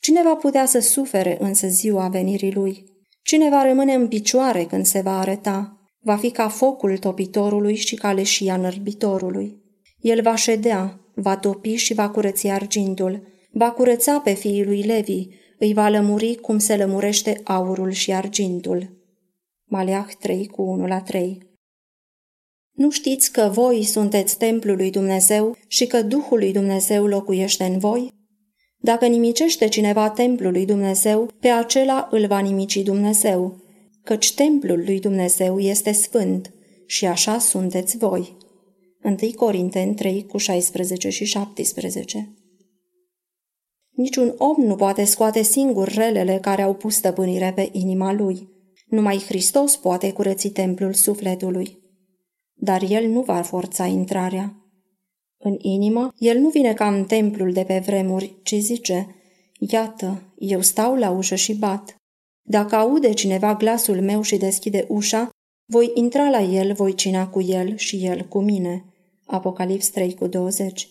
Cine 0.00 0.22
va 0.22 0.34
putea 0.34 0.66
să 0.66 0.78
sufere 0.78 1.36
însă 1.40 1.66
ziua 1.66 2.08
venirii 2.08 2.52
lui? 2.52 2.84
Cine 3.22 3.50
va 3.50 3.66
rămâne 3.66 3.94
în 3.94 4.08
picioare 4.08 4.64
când 4.64 4.86
se 4.86 5.00
va 5.00 5.18
arăta? 5.20 5.78
Va 6.00 6.16
fi 6.16 6.30
ca 6.30 6.48
focul 6.48 6.98
topitorului 6.98 7.74
și 7.74 7.94
ca 7.94 8.12
leșia 8.12 8.56
nărbitorului. 8.56 9.62
El 10.00 10.22
va 10.22 10.34
ședea, 10.34 11.00
va 11.14 11.36
topi 11.36 11.74
și 11.74 11.94
va 11.94 12.08
curăți 12.10 12.48
argintul, 12.48 13.26
va 13.50 13.70
curăța 13.70 14.18
pe 14.18 14.32
fiii 14.32 14.64
lui 14.64 14.82
Levi, 14.82 15.26
îi 15.58 15.72
va 15.72 15.88
lămuri 15.88 16.34
cum 16.34 16.58
se 16.58 16.76
lămurește 16.76 17.40
aurul 17.44 17.90
și 17.90 18.12
argintul. 18.12 18.93
Maleah 19.74 20.06
3 20.20 20.46
cu 20.46 20.62
1 20.62 20.86
la 20.86 21.00
3 21.00 21.38
Nu 22.72 22.90
știți 22.90 23.32
că 23.32 23.50
voi 23.52 23.82
sunteți 23.82 24.38
templul 24.38 24.76
lui 24.76 24.90
Dumnezeu 24.90 25.56
și 25.66 25.86
că 25.86 26.02
Duhul 26.02 26.38
lui 26.38 26.52
Dumnezeu 26.52 27.06
locuiește 27.06 27.64
în 27.64 27.78
voi? 27.78 28.12
Dacă 28.76 29.06
nimicește 29.06 29.68
cineva 29.68 30.10
templul 30.10 30.52
lui 30.52 30.64
Dumnezeu, 30.64 31.30
pe 31.40 31.48
acela 31.48 32.08
îl 32.10 32.26
va 32.26 32.38
nimici 32.38 32.82
Dumnezeu, 32.82 33.62
căci 34.02 34.34
templul 34.34 34.82
lui 34.84 35.00
Dumnezeu 35.00 35.58
este 35.58 35.92
sfânt 35.92 36.52
și 36.86 37.06
așa 37.06 37.38
sunteți 37.38 37.96
voi. 37.96 38.36
1 39.02 39.16
Corinteni 39.36 39.94
3 39.94 40.26
cu 40.26 40.36
16 40.36 41.08
și 41.08 41.24
17 41.24 42.34
Niciun 43.90 44.34
om 44.38 44.64
nu 44.64 44.74
poate 44.74 45.04
scoate 45.04 45.42
singur 45.42 45.88
relele 45.88 46.38
care 46.40 46.62
au 46.62 46.74
pus 46.74 46.94
stăpânire 46.94 47.52
pe 47.54 47.68
inima 47.72 48.12
lui. 48.12 48.53
Numai 48.84 49.18
Hristos 49.18 49.76
poate 49.76 50.12
curăți 50.12 50.48
templul 50.48 50.92
sufletului. 50.92 51.78
Dar 52.54 52.82
el 52.88 53.08
nu 53.08 53.20
va 53.20 53.42
forța 53.42 53.86
intrarea. 53.86 54.58
În 55.38 55.56
inimă, 55.58 56.12
el 56.18 56.38
nu 56.38 56.48
vine 56.48 56.72
ca 56.72 56.88
în 56.88 57.04
templul 57.04 57.52
de 57.52 57.64
pe 57.64 57.78
vremuri, 57.78 58.36
ci 58.42 58.54
zice, 58.54 59.14
Iată, 59.58 60.22
eu 60.38 60.60
stau 60.60 60.94
la 60.94 61.10
ușă 61.10 61.34
și 61.34 61.54
bat. 61.54 61.96
Dacă 62.42 62.74
aude 62.74 63.12
cineva 63.12 63.54
glasul 63.54 64.00
meu 64.00 64.22
și 64.22 64.36
deschide 64.36 64.84
ușa, 64.88 65.30
voi 65.66 65.90
intra 65.94 66.30
la 66.30 66.40
el, 66.40 66.72
voi 66.72 66.94
cina 66.94 67.28
cu 67.28 67.40
el 67.40 67.76
și 67.76 68.04
el 68.06 68.22
cu 68.22 68.40
mine. 68.40 68.84
Apocalips 69.26 69.88
3 69.88 70.14
cu 70.14 70.26
20 70.26 70.88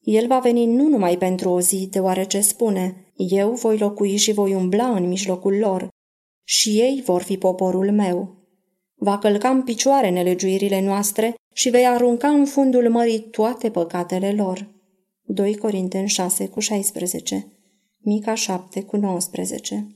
El 0.00 0.26
va 0.26 0.38
veni 0.38 0.66
nu 0.66 0.88
numai 0.88 1.18
pentru 1.18 1.50
o 1.50 1.60
zi, 1.60 1.88
deoarece 1.90 2.40
spune, 2.40 3.12
eu 3.16 3.52
voi 3.52 3.78
locui 3.78 4.16
și 4.16 4.32
voi 4.32 4.54
umbla 4.54 4.88
în 4.88 5.08
mijlocul 5.08 5.58
lor, 5.58 5.88
și 6.48 6.68
ei 6.80 7.02
vor 7.04 7.22
fi 7.22 7.36
poporul 7.36 7.92
meu. 7.92 8.34
Va 8.94 9.18
călca 9.18 9.48
în 9.48 9.62
picioare 9.62 10.10
nelegiuirile 10.10 10.80
noastre 10.80 11.34
și 11.54 11.68
vei 11.68 11.86
arunca 11.86 12.28
în 12.28 12.44
fundul 12.44 12.90
mării 12.90 13.20
toate 13.20 13.70
păcatele 13.70 14.32
lor. 14.32 14.74
2 15.22 15.56
Corinteni 15.56 16.08
6 16.08 16.48
cu 16.48 16.60
16 16.60 17.46
Mica 17.98 18.34
7 18.34 18.82
cu 18.82 18.96
19 18.96 19.86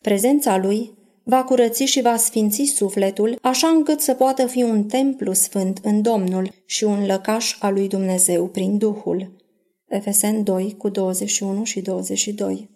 Prezența 0.00 0.56
lui 0.56 0.94
va 1.24 1.44
curăți 1.44 1.82
și 1.82 2.00
va 2.00 2.16
sfinți 2.16 2.62
sufletul, 2.62 3.38
așa 3.42 3.68
încât 3.68 4.00
să 4.00 4.14
poată 4.14 4.46
fi 4.46 4.62
un 4.62 4.84
templu 4.84 5.32
sfânt 5.32 5.80
în 5.82 6.02
Domnul 6.02 6.52
și 6.66 6.84
un 6.84 7.06
lăcaș 7.06 7.56
al 7.60 7.72
lui 7.72 7.88
Dumnezeu 7.88 8.48
prin 8.48 8.78
Duhul. 8.78 9.36
Efesen 9.88 10.42
2 10.42 10.74
cu 10.78 10.88
21 10.88 11.64
și 11.64 11.80
22 11.80 12.75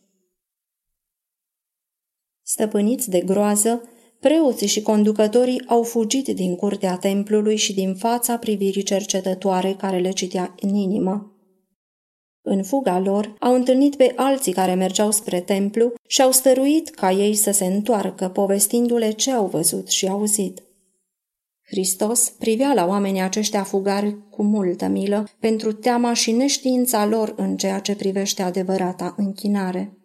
Stăpâniți 2.53 3.11
de 3.11 3.21
groază, 3.21 3.83
preoții 4.21 4.67
și 4.67 4.83
conducătorii 4.83 5.63
au 5.67 5.83
fugit 5.83 6.29
din 6.29 6.57
curtea 6.57 6.97
templului 6.97 7.57
și 7.57 7.75
din 7.75 7.95
fața 7.95 8.37
privirii 8.37 8.83
cercetătoare 8.83 9.75
care 9.79 9.99
le 9.99 10.11
citea 10.11 10.55
în 10.61 10.75
inimă. 10.75 11.35
În 12.43 12.63
fuga 12.63 12.99
lor, 12.99 13.35
au 13.39 13.55
întâlnit 13.55 13.97
pe 13.97 14.13
alții 14.17 14.53
care 14.53 14.75
mergeau 14.75 15.11
spre 15.11 15.41
templu 15.41 15.93
și 16.09 16.23
au 16.23 16.31
stăruit 16.31 16.89
ca 16.89 17.11
ei 17.11 17.35
să 17.35 17.51
se 17.51 17.65
întoarcă, 17.65 18.29
povestindu-le 18.29 19.11
ce 19.11 19.31
au 19.31 19.47
văzut 19.47 19.89
și 19.89 20.09
auzit. 20.09 20.63
Hristos 21.63 22.31
privea 22.39 22.75
la 22.75 22.87
oamenii 22.87 23.21
aceștia 23.21 23.63
fugari 23.63 24.29
cu 24.31 24.43
multă 24.43 24.87
milă 24.87 25.29
pentru 25.41 25.73
teama 25.73 26.13
și 26.13 26.33
neștiința 26.33 27.07
lor 27.07 27.35
în 27.37 27.57
ceea 27.57 27.79
ce 27.79 27.97
privește 27.97 28.43
adevărata 28.43 29.15
închinare. 29.17 30.00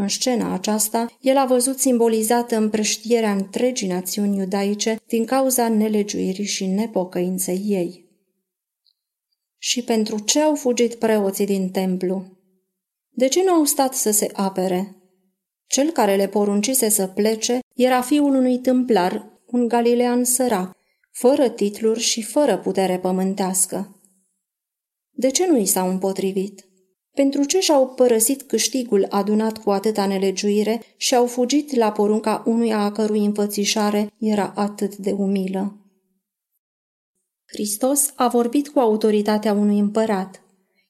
În 0.00 0.08
scena 0.08 0.52
aceasta, 0.52 1.16
el 1.20 1.36
a 1.36 1.44
văzut 1.46 1.78
simbolizată 1.78 2.56
împrăștierea 2.56 3.32
întregii 3.32 3.88
națiuni 3.88 4.36
iudaice 4.36 5.00
din 5.06 5.24
cauza 5.24 5.68
nelegiuirii 5.68 6.44
și 6.44 6.66
nepocăinței 6.66 7.62
ei. 7.66 8.08
Și 9.58 9.82
pentru 9.82 10.18
ce 10.18 10.40
au 10.40 10.54
fugit 10.54 10.94
preoții 10.94 11.46
din 11.46 11.70
templu? 11.70 12.38
De 13.10 13.28
ce 13.28 13.42
nu 13.44 13.52
au 13.52 13.64
stat 13.64 13.94
să 13.94 14.10
se 14.10 14.30
apere? 14.32 14.96
Cel 15.66 15.90
care 15.90 16.16
le 16.16 16.28
poruncise 16.28 16.88
să 16.88 17.06
plece 17.06 17.58
era 17.74 18.00
fiul 18.00 18.34
unui 18.34 18.58
tâmplar, 18.58 19.40
un 19.46 19.68
galilean 19.68 20.24
sărac, 20.24 20.76
fără 21.10 21.48
titluri 21.48 22.00
și 22.00 22.22
fără 22.22 22.58
putere 22.58 22.98
pământească. 22.98 24.00
De 25.10 25.30
ce 25.30 25.46
nu 25.46 25.58
i 25.58 25.66
s-au 25.66 25.88
împotrivit? 25.88 26.69
Pentru 27.14 27.44
ce 27.44 27.60
și-au 27.60 27.88
părăsit 27.88 28.42
câștigul 28.42 29.06
adunat 29.08 29.58
cu 29.58 29.70
atâta 29.70 30.06
nelegiuire 30.06 30.82
și 30.96 31.14
au 31.14 31.26
fugit 31.26 31.74
la 31.76 31.92
porunca 31.92 32.42
unuia 32.46 32.78
a 32.78 32.92
cărui 32.92 33.24
înfățișare 33.24 34.12
era 34.18 34.52
atât 34.56 34.96
de 34.96 35.10
umilă? 35.10 35.74
Hristos 37.46 38.12
a 38.14 38.28
vorbit 38.28 38.68
cu 38.68 38.78
autoritatea 38.78 39.52
unui 39.52 39.78
împărat, 39.78 40.42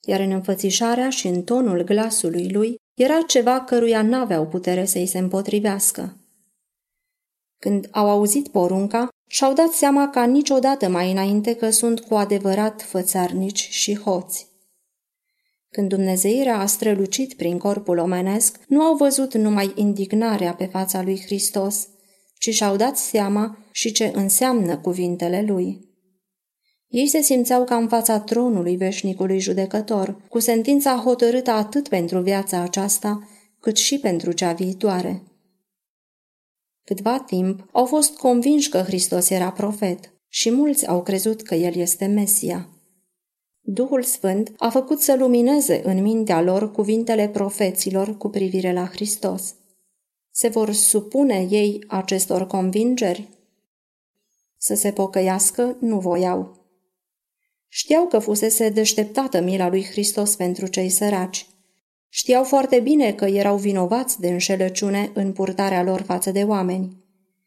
iar 0.07 0.21
în 0.21 0.31
înfățișarea 0.31 1.11
și 1.11 1.27
în 1.27 1.43
tonul 1.43 1.83
glasului 1.83 2.51
lui 2.53 2.77
era 2.95 3.21
ceva 3.27 3.61
căruia 3.61 4.03
n-aveau 4.03 4.47
putere 4.47 4.85
să-i 4.85 5.07
se 5.07 5.19
împotrivească. 5.19 6.17
Când 7.59 7.89
au 7.91 8.11
auzit 8.11 8.49
porunca, 8.49 9.09
și-au 9.29 9.53
dat 9.53 9.71
seama 9.71 10.11
ca 10.11 10.25
niciodată 10.25 10.89
mai 10.89 11.11
înainte 11.11 11.55
că 11.55 11.71
sunt 11.71 12.01
cu 12.01 12.15
adevărat 12.15 12.83
fățarnici 12.83 13.69
și 13.71 13.99
hoți. 13.99 14.50
Când 15.71 15.89
Dumnezeirea 15.89 16.59
a 16.59 16.67
strălucit 16.67 17.35
prin 17.35 17.59
corpul 17.59 17.99
omenesc, 17.99 18.61
nu 18.67 18.83
au 18.83 18.97
văzut 18.97 19.35
numai 19.35 19.73
indignarea 19.75 20.55
pe 20.55 20.65
fața 20.65 21.03
lui 21.03 21.21
Hristos, 21.21 21.89
ci 22.39 22.55
și-au 22.55 22.77
dat 22.77 22.97
seama 22.97 23.59
și 23.73 23.93
ce 23.93 24.11
înseamnă 24.15 24.79
cuvintele 24.79 25.45
lui. 25.47 25.89
Ei 26.87 27.07
se 27.07 27.21
simțeau 27.21 27.65
ca 27.65 27.77
în 27.77 27.89
fața 27.89 28.21
tronului 28.21 28.77
veșnicului 28.77 29.41
judecător, 29.41 30.27
cu 30.29 30.39
sentința 30.39 30.97
hotărâtă 30.97 31.51
atât 31.51 31.89
pentru 31.89 32.21
viața 32.21 32.61
aceasta, 32.61 33.29
cât 33.61 33.77
și 33.77 33.99
pentru 33.99 34.33
cea 34.33 34.53
viitoare. 34.53 35.23
Câtva 36.85 37.19
timp 37.19 37.69
au 37.73 37.85
fost 37.85 38.17
convinși 38.17 38.69
că 38.69 38.79
Hristos 38.79 39.31
era 39.31 39.53
profet 39.53 40.13
și 40.29 40.51
mulți 40.51 40.87
au 40.87 41.03
crezut 41.03 41.43
că 41.43 41.55
El 41.55 41.75
este 41.75 42.07
Mesia. 42.07 42.69
Duhul 43.61 44.03
Sfânt 44.03 44.53
a 44.57 44.71
făcut 44.71 45.01
să 45.01 45.17
lumineze 45.19 45.81
în 45.85 46.03
mintea 46.03 46.41
lor 46.41 46.71
cuvintele 46.71 47.29
profeților 47.29 48.17
cu 48.17 48.29
privire 48.29 48.73
la 48.73 48.87
Hristos. 48.87 49.55
Se 50.31 50.49
vor 50.49 50.73
supune 50.73 51.47
ei 51.51 51.85
acestor 51.89 52.47
convingeri? 52.47 53.29
Să 54.57 54.75
se 54.75 54.93
pocăiască 54.93 55.77
nu 55.81 55.99
voiau. 55.99 56.59
Știau 57.69 58.07
că 58.07 58.19
fusese 58.19 58.69
deșteptată 58.69 59.41
mila 59.41 59.69
lui 59.69 59.85
Hristos 59.85 60.37
pentru 60.37 60.67
cei 60.67 60.89
săraci. 60.89 61.47
Știau 62.09 62.45
foarte 62.45 62.81
bine 62.81 63.13
că 63.13 63.25
erau 63.25 63.57
vinovați 63.57 64.21
de 64.21 64.29
înșelăciune 64.29 65.11
în 65.15 65.33
purtarea 65.33 65.83
lor 65.83 66.01
față 66.01 66.31
de 66.31 66.43
oameni. 66.43 66.97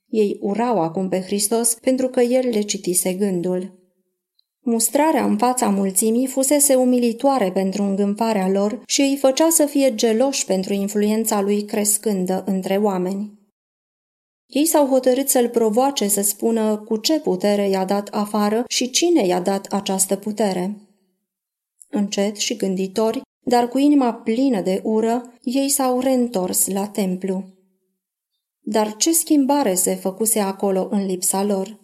Ei 0.08 0.38
urau 0.42 0.82
acum 0.82 1.10
pe 1.10 1.22
Hristos 1.22 1.74
pentru 1.74 2.08
că 2.08 2.22
el 2.22 2.50
le 2.50 2.62
citise 2.62 3.14
gândul. 3.14 3.83
Mustrarea 4.66 5.26
în 5.26 5.38
fața 5.38 5.70
mulțimii 5.70 6.28
fusese 6.28 6.76
umilitoare 6.76 7.52
pentru 7.52 7.84
îngânfarea 7.84 8.50
lor 8.50 8.82
și 8.86 9.02
îi 9.02 9.18
făcea 9.18 9.50
să 9.50 9.66
fie 9.66 9.96
geloși 9.96 10.46
pentru 10.46 10.74
influența 10.74 11.42
lui 11.42 11.66
crescândă 11.66 12.44
între 12.46 12.78
oameni. 12.78 13.32
Ei 14.46 14.66
s-au 14.66 14.88
hotărât 14.88 15.30
să-l 15.30 15.50
provoace 15.50 16.08
să 16.08 16.22
spună 16.22 16.78
cu 16.78 16.98
ce 16.98 17.20
putere 17.20 17.70
i-a 17.70 17.86
dat 17.86 18.08
afară 18.08 18.64
și 18.68 18.90
cine 18.90 19.26
i-a 19.26 19.40
dat 19.40 19.66
această 19.66 20.16
putere. 20.16 20.78
Încet 21.90 22.36
și 22.36 22.56
gânditori, 22.56 23.22
dar 23.46 23.68
cu 23.68 23.78
inima 23.78 24.14
plină 24.14 24.62
de 24.62 24.82
ură, 24.84 25.34
ei 25.42 25.70
s-au 25.70 26.00
reîntors 26.00 26.68
la 26.68 26.88
templu. 26.88 27.44
Dar 28.60 28.96
ce 28.96 29.14
schimbare 29.14 29.74
se 29.74 29.96
făcuse 29.96 30.40
acolo 30.40 30.88
în 30.92 31.06
lipsa 31.06 31.44
lor? 31.44 31.80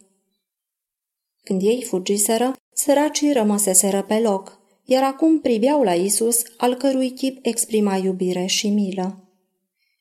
Când 1.41 1.61
ei 1.61 1.83
fugiseră, 1.83 2.53
săracii 2.83 3.33
rămăseseră 3.33 4.01
pe 4.01 4.19
loc, 4.19 4.59
iar 4.83 5.03
acum 5.03 5.39
priveau 5.39 5.83
la 5.83 5.93
Isus, 5.93 6.43
al 6.57 6.75
cărui 6.75 7.11
chip 7.11 7.37
exprima 7.41 7.95
iubire 7.95 8.45
și 8.45 8.69
milă. 8.69 9.29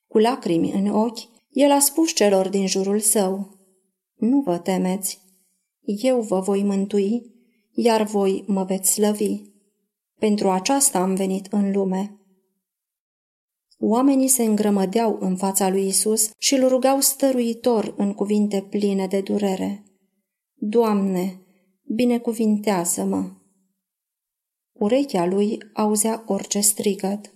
Cu 0.08 0.18
lacrimi 0.18 0.72
în 0.72 0.86
ochi, 0.86 1.18
el 1.50 1.70
a 1.70 1.78
spus 1.78 2.12
celor 2.12 2.48
din 2.48 2.66
jurul 2.66 3.00
său, 3.00 3.58
Nu 4.14 4.40
vă 4.40 4.58
temeți, 4.58 5.20
eu 5.80 6.20
vă 6.20 6.40
voi 6.40 6.62
mântui, 6.62 7.22
iar 7.74 8.02
voi 8.02 8.44
mă 8.46 8.64
veți 8.64 8.92
slăvi. 8.92 9.40
Pentru 10.18 10.50
aceasta 10.50 10.98
am 10.98 11.14
venit 11.14 11.46
în 11.50 11.72
lume. 11.72 12.20
Oamenii 13.78 14.28
se 14.28 14.42
îngrămădeau 14.42 15.16
în 15.20 15.36
fața 15.36 15.68
lui 15.68 15.86
Isus 15.86 16.30
și 16.38 16.54
îl 16.54 16.68
rugau 16.68 17.00
stăruitor 17.00 17.94
în 17.96 18.14
cuvinte 18.14 18.66
pline 18.70 19.06
de 19.06 19.20
durere. 19.20 19.82
Doamne, 20.54 21.42
binecuvintează-mă! 21.94 23.30
Urechea 24.72 25.26
lui 25.26 25.58
auzea 25.72 26.24
orice 26.26 26.60
strigăt. 26.60 27.34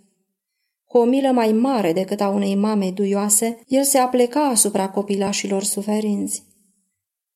Cu 0.85 0.99
o 0.99 1.05
milă 1.05 1.31
mai 1.31 1.53
mare 1.53 1.93
decât 1.93 2.21
a 2.21 2.29
unei 2.29 2.55
mame 2.55 2.91
duioase, 2.91 3.59
el 3.67 3.85
se 3.85 3.99
apleca 3.99 4.49
asupra 4.49 4.91
copilașilor 4.91 5.63
suferinți. 5.63 6.43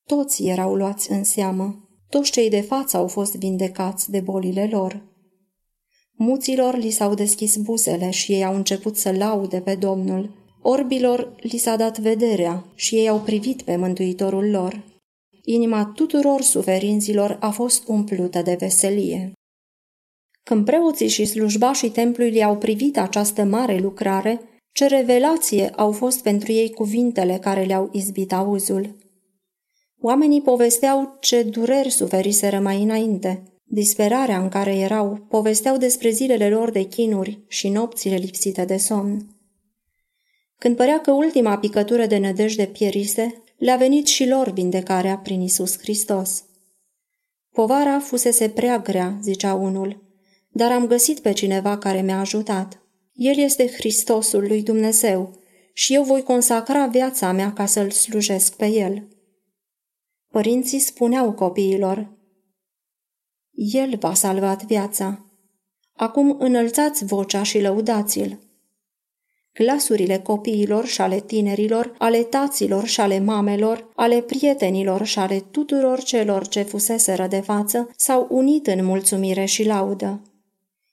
Toți 0.05 0.47
erau 0.47 0.75
luați 0.75 1.13
în 1.13 1.25
seamă. 1.25 1.89
Toți 2.09 2.31
cei 2.31 2.51
de 2.51 2.61
față 2.61 2.97
au 2.97 3.07
fost 3.07 3.37
vindecați 3.37 4.11
de 4.11 4.21
bolile 4.21 4.69
lor. 4.71 5.03
Muților 6.13 6.77
li 6.77 6.91
s-au 6.91 7.15
deschis 7.15 7.57
buzele 7.57 8.11
și 8.11 8.33
ei 8.33 8.45
au 8.45 8.55
început 8.55 8.97
să 8.97 9.13
laude 9.13 9.61
pe 9.61 9.75
Domnul. 9.75 10.35
Orbilor 10.63 11.35
li 11.41 11.59
s-a 11.59 11.77
dat 11.77 11.99
vederea 11.99 12.73
și 12.75 12.95
ei 12.95 13.09
au 13.09 13.21
privit 13.21 13.63
pe 13.63 13.77
Mântuitorul 13.77 14.51
lor. 14.51 14.96
Inima 15.49 15.93
tuturor 15.95 16.41
suferinților 16.41 17.37
a 17.41 17.51
fost 17.51 17.89
umplută 17.89 18.43
de 18.43 18.55
veselie. 18.59 19.33
Când 20.43 20.65
preoții 20.65 21.09
și 21.09 21.25
slujbașii 21.25 21.91
templului 21.91 22.45
au 22.45 22.57
privit 22.57 22.99
această 22.99 23.45
mare 23.45 23.79
lucrare, 23.79 24.41
ce 24.73 24.87
revelație 24.87 25.69
au 25.69 25.93
fost 25.93 26.23
pentru 26.23 26.53
ei 26.53 26.71
cuvintele 26.71 27.39
care 27.39 27.65
le-au 27.65 27.89
izbit 27.93 28.33
auzul. 28.33 28.97
Oamenii 30.01 30.43
povesteau 30.43 31.17
ce 31.21 31.43
dureri 31.43 31.91
suferiseră 31.91 32.59
mai 32.61 32.83
înainte. 32.83 33.43
Disperarea 33.65 34.43
în 34.43 34.49
care 34.49 34.77
erau 34.77 35.27
povesteau 35.29 35.77
despre 35.77 36.11
zilele 36.11 36.49
lor 36.49 36.71
de 36.71 36.83
chinuri 36.83 37.45
și 37.49 37.69
nopțile 37.69 38.17
lipsite 38.17 38.65
de 38.65 38.77
somn. 38.77 39.27
Când 40.59 40.77
părea 40.77 41.01
că 41.01 41.13
ultima 41.13 41.59
picătură 41.59 42.07
de 42.07 42.19
nădejde 42.19 42.65
pierise, 42.65 43.43
le-a 43.57 43.77
venit 43.77 44.07
și 44.07 44.29
lor 44.29 44.51
vindecarea 44.51 45.19
prin 45.19 45.41
Isus 45.41 45.79
Hristos. 45.79 46.45
Povara 47.53 47.99
fusese 47.99 48.49
prea 48.49 48.79
grea, 48.79 49.19
zicea 49.23 49.55
unul, 49.55 50.03
dar 50.49 50.73
am 50.73 50.87
găsit 50.87 51.19
pe 51.19 51.33
cineva 51.33 51.79
care 51.79 52.03
mi-a 52.03 52.21
ajutat. 52.21 52.81
El 53.13 53.39
este 53.39 53.67
Hristosul 53.67 54.47
lui 54.47 54.63
Dumnezeu 54.63 55.41
și 55.73 55.95
eu 55.95 56.03
voi 56.03 56.23
consacra 56.23 56.87
viața 56.87 57.33
mea 57.33 57.53
ca 57.53 57.67
să-L 57.67 57.91
slujesc 57.91 58.57
pe 58.57 58.67
El. 58.67 59.09
Părinții 60.29 60.79
spuneau 60.79 61.33
copiilor, 61.33 62.15
El 63.57 63.97
v-a 63.99 64.15
salvat 64.15 64.65
viața. 64.65 65.27
Acum 65.93 66.37
înălțați 66.39 67.05
vocea 67.05 67.43
și 67.43 67.61
lăudați-l. 67.61 68.46
Glasurile 69.59 70.19
copiilor 70.19 70.87
și 70.87 71.01
ale 71.01 71.21
tinerilor, 71.21 71.95
ale 71.99 72.23
taților 72.23 72.87
și 72.87 73.01
ale 73.01 73.19
mamelor, 73.19 73.89
ale 73.95 74.21
prietenilor 74.21 75.05
și 75.05 75.19
ale 75.19 75.45
tuturor 75.51 76.03
celor 76.03 76.49
ce 76.49 76.63
fuseseră 76.63 77.27
de 77.27 77.41
față 77.41 77.91
s-au 77.97 78.27
unit 78.31 78.67
în 78.67 78.85
mulțumire 78.85 79.45
și 79.45 79.65
laudă. 79.65 80.23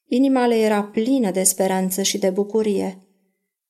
Inima 0.08 0.48
le 0.48 0.56
era 0.56 0.84
plină 0.84 1.32
de 1.32 1.44
speranță 1.44 2.02
și 2.02 2.18
de 2.18 2.30
bucurie. 2.30 2.98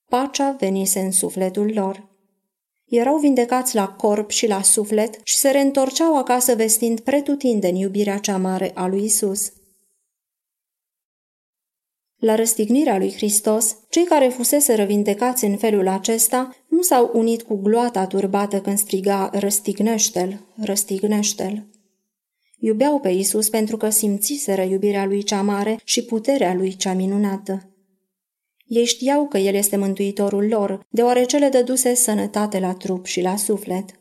Pacea 0.10 0.56
venise 0.60 1.00
în 1.00 1.12
sufletul 1.12 1.72
lor. 1.74 2.10
Erau 2.86 3.18
vindecați 3.18 3.76
la 3.76 3.88
corp 3.88 4.30
și 4.30 4.48
la 4.48 4.62
suflet 4.62 5.20
și 5.24 5.36
se 5.36 5.50
reîntorceau 5.50 6.18
acasă 6.18 6.56
vestind 6.56 7.00
pretutindeni 7.00 7.80
iubirea 7.80 8.18
cea 8.18 8.38
mare 8.38 8.72
a 8.74 8.88
lui 8.88 9.04
Isus. 9.04 9.52
La 12.24 12.36
răstignirea 12.36 12.98
lui 12.98 13.12
Hristos, 13.12 13.78
cei 13.90 14.04
care 14.04 14.28
fusese 14.28 14.84
vindecați 14.84 15.46
în 15.46 15.58
felul 15.58 15.88
acesta 15.88 16.56
nu 16.68 16.82
s-au 16.82 17.12
unit 17.14 17.42
cu 17.42 17.56
gloata 17.56 18.08
turbată 18.08 18.62
când 18.62 18.78
striga 18.78 19.30
răstignește-l, 19.34 20.40
răstignește-l. 20.56 21.66
Iubeau 22.60 23.00
pe 23.00 23.10
Isus 23.10 23.50
pentru 23.50 23.78
că 23.78 23.90
simțiseră 23.90 24.62
iubirea 24.62 25.06
lui 25.06 25.24
cea 25.24 25.42
mare 25.42 25.80
și 25.84 26.04
puterea 26.04 26.54
lui 26.54 26.76
cea 26.76 26.94
minunată. 26.94 27.70
Ei 28.66 28.86
știau 28.86 29.28
că 29.28 29.38
El 29.38 29.54
este 29.56 29.76
mântuitorul 29.76 30.48
lor, 30.48 30.86
deoarece 30.90 31.38
le 31.38 31.50
dăduse 31.50 31.94
sănătate 31.94 32.60
la 32.60 32.74
trup 32.74 33.06
și 33.06 33.22
la 33.22 33.36
suflet. 33.36 34.00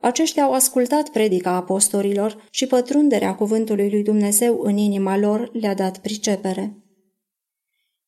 Aceștia 0.00 0.42
au 0.42 0.52
ascultat 0.52 1.08
predica 1.08 1.50
apostolilor 1.50 2.46
și 2.50 2.66
pătrunderea 2.66 3.34
cuvântului 3.34 3.90
lui 3.90 4.02
Dumnezeu 4.02 4.60
în 4.62 4.76
inima 4.76 5.16
lor 5.16 5.50
le-a 5.52 5.74
dat 5.74 5.98
pricepere. 5.98 6.76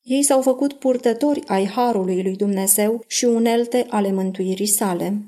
Ei 0.04 0.22
s-au 0.22 0.42
făcut 0.42 0.72
purtători 0.72 1.42
ai 1.46 1.66
harului 1.66 2.22
lui 2.22 2.36
Dumnezeu 2.36 3.04
și 3.06 3.24
unelte 3.24 3.86
ale 3.88 4.12
mântuirii 4.12 4.66
sale. 4.66 5.22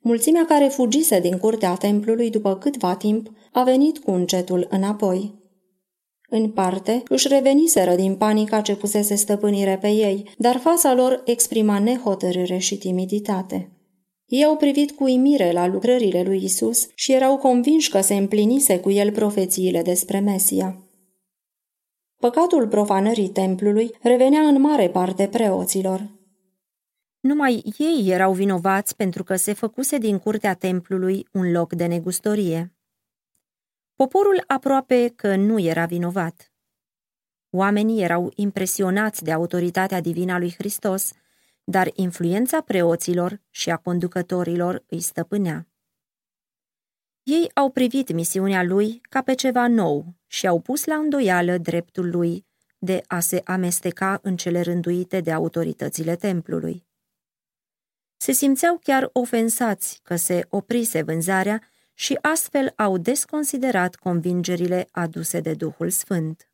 Mulțimea 0.00 0.44
care 0.44 0.68
fugise 0.68 1.20
din 1.20 1.38
curtea 1.38 1.74
templului 1.74 2.30
după 2.30 2.56
câtva 2.56 2.96
timp 2.96 3.32
a 3.52 3.62
venit 3.62 3.98
cu 3.98 4.10
încetul 4.10 4.66
înapoi. 4.70 5.34
În 6.28 6.50
parte, 6.50 7.02
își 7.08 7.28
reveniseră 7.28 7.94
din 7.94 8.16
panica 8.16 8.60
ce 8.60 8.76
pusese 8.76 9.14
stăpânire 9.14 9.78
pe 9.80 9.88
ei, 9.88 10.30
dar 10.38 10.56
fața 10.56 10.94
lor 10.94 11.22
exprima 11.24 11.78
nehotărâre 11.78 12.58
și 12.58 12.78
timiditate. 12.78 13.70
Ei 14.26 14.44
au 14.44 14.56
privit 14.56 14.90
cu 14.90 15.06
imire 15.06 15.52
la 15.52 15.66
lucrările 15.66 16.22
lui 16.22 16.44
Isus 16.44 16.88
și 16.94 17.12
erau 17.12 17.36
convinși 17.36 17.90
că 17.90 18.00
se 18.00 18.14
împlinise 18.14 18.78
cu 18.78 18.90
el 18.90 19.12
profețiile 19.12 19.82
despre 19.82 20.18
Mesia. 20.18 20.85
Păcatul 22.18 22.68
profanării 22.68 23.28
templului 23.28 23.90
revenea 24.02 24.40
în 24.40 24.60
mare 24.60 24.88
parte 24.90 25.28
preoților. 25.28 26.14
Numai 27.20 27.74
ei 27.78 28.10
erau 28.10 28.32
vinovați 28.32 28.96
pentru 28.96 29.24
că 29.24 29.36
se 29.36 29.52
făcuse 29.52 29.98
din 29.98 30.18
curtea 30.18 30.54
templului 30.54 31.28
un 31.32 31.50
loc 31.50 31.72
de 31.72 31.86
negustorie. 31.86 32.74
Poporul 33.94 34.44
aproape 34.46 35.08
că 35.08 35.36
nu 35.36 35.58
era 35.58 35.86
vinovat. 35.86 36.52
Oamenii 37.50 38.02
erau 38.02 38.32
impresionați 38.34 39.24
de 39.24 39.32
autoritatea 39.32 40.00
divină 40.00 40.32
a 40.32 40.38
lui 40.38 40.54
Hristos, 40.58 41.12
dar 41.64 41.90
influența 41.94 42.60
preoților 42.60 43.40
și 43.50 43.70
a 43.70 43.76
conducătorilor 43.76 44.84
îi 44.88 45.00
stăpânea. 45.00 45.68
Ei 47.22 47.50
au 47.54 47.70
privit 47.70 48.12
misiunea 48.12 48.62
lui 48.62 49.00
ca 49.02 49.22
pe 49.22 49.34
ceva 49.34 49.68
nou 49.68 50.15
și 50.26 50.46
au 50.46 50.60
pus 50.60 50.84
la 50.84 50.94
îndoială 50.94 51.58
dreptul 51.58 52.10
lui 52.10 52.46
de 52.78 53.02
a 53.06 53.20
se 53.20 53.40
amesteca 53.44 54.18
în 54.22 54.36
cele 54.36 54.60
rânduite 54.60 55.20
de 55.20 55.32
autoritățile 55.32 56.16
templului. 56.16 56.86
Se 58.16 58.32
simțeau 58.32 58.78
chiar 58.82 59.10
ofensați 59.12 60.00
că 60.02 60.16
se 60.16 60.46
oprise 60.48 61.02
vânzarea 61.02 61.62
și 61.94 62.18
astfel 62.20 62.72
au 62.76 62.98
desconsiderat 62.98 63.94
convingerile 63.94 64.88
aduse 64.90 65.40
de 65.40 65.54
Duhul 65.54 65.90
Sfânt. 65.90 66.50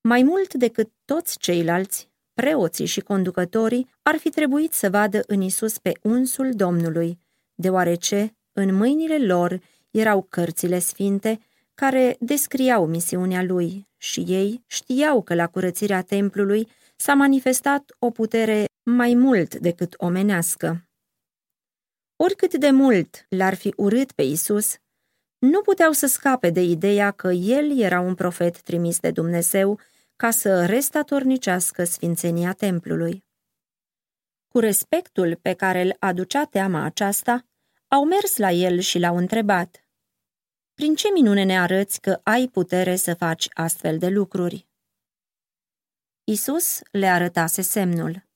Mai 0.00 0.22
mult 0.22 0.54
decât 0.54 0.92
toți 1.04 1.38
ceilalți, 1.38 2.10
preoții 2.34 2.86
și 2.86 3.00
conducătorii 3.00 3.90
ar 4.02 4.16
fi 4.16 4.30
trebuit 4.30 4.72
să 4.72 4.90
vadă 4.90 5.22
în 5.26 5.40
Isus 5.40 5.78
pe 5.78 5.92
unsul 6.02 6.52
Domnului, 6.52 7.18
deoarece 7.54 8.36
în 8.52 8.74
mâinile 8.74 9.18
lor 9.26 9.60
erau 9.90 10.22
cărțile 10.22 10.78
sfinte 10.78 11.40
care 11.80 12.16
descriau 12.20 12.86
misiunea 12.86 13.42
lui 13.42 13.88
și 13.96 14.20
ei 14.20 14.64
știau 14.66 15.22
că 15.22 15.34
la 15.34 15.46
curățirea 15.46 16.02
templului 16.02 16.68
s-a 16.96 17.14
manifestat 17.14 17.90
o 17.98 18.10
putere 18.10 18.64
mai 18.82 19.14
mult 19.14 19.54
decât 19.54 19.94
omenească. 19.96 20.88
Oricât 22.16 22.54
de 22.54 22.70
mult 22.70 23.26
l-ar 23.28 23.54
fi 23.54 23.72
urât 23.76 24.12
pe 24.12 24.22
Isus, 24.22 24.76
nu 25.38 25.60
puteau 25.60 25.92
să 25.92 26.06
scape 26.06 26.50
de 26.50 26.62
ideea 26.62 27.10
că 27.10 27.28
el 27.28 27.78
era 27.80 28.00
un 28.00 28.14
profet 28.14 28.62
trimis 28.62 29.00
de 29.00 29.10
Dumnezeu 29.10 29.80
ca 30.16 30.30
să 30.30 30.66
restatornicească 30.66 31.84
sfințenia 31.84 32.52
templului. 32.52 33.24
Cu 34.48 34.58
respectul 34.58 35.36
pe 35.42 35.52
care 35.52 35.82
îl 35.82 35.96
aducea 35.98 36.44
teama 36.44 36.84
aceasta, 36.84 37.46
au 37.88 38.04
mers 38.04 38.36
la 38.36 38.50
el 38.50 38.78
și 38.78 38.98
l-au 38.98 39.16
întrebat. 39.16 39.87
Prin 40.78 40.94
ce 40.94 41.08
minune 41.12 41.42
ne 41.42 41.58
arăți 41.58 42.00
că 42.00 42.20
ai 42.22 42.48
putere 42.48 42.96
să 42.96 43.14
faci 43.14 43.48
astfel 43.52 43.98
de 43.98 44.08
lucruri? 44.08 44.68
Isus 46.24 46.80
le 46.90 47.06
arătase 47.06 47.62
semnul. 47.62 48.26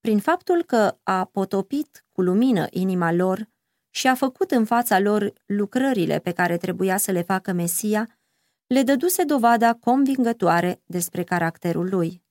Prin 0.00 0.18
faptul 0.18 0.62
că 0.62 0.98
a 1.02 1.24
potopit 1.24 2.04
cu 2.12 2.22
lumină 2.22 2.66
inima 2.70 3.12
lor 3.12 3.48
și 3.90 4.06
a 4.06 4.14
făcut 4.14 4.50
în 4.50 4.64
fața 4.64 4.98
lor 4.98 5.32
lucrările 5.46 6.18
pe 6.18 6.32
care 6.32 6.56
trebuia 6.56 6.96
să 6.96 7.10
le 7.10 7.22
facă 7.22 7.52
Mesia, 7.52 8.18
le 8.66 8.82
dăduse 8.82 9.24
dovada 9.24 9.74
convingătoare 9.74 10.80
despre 10.86 11.22
caracterul 11.22 11.88
lui. 11.88 12.22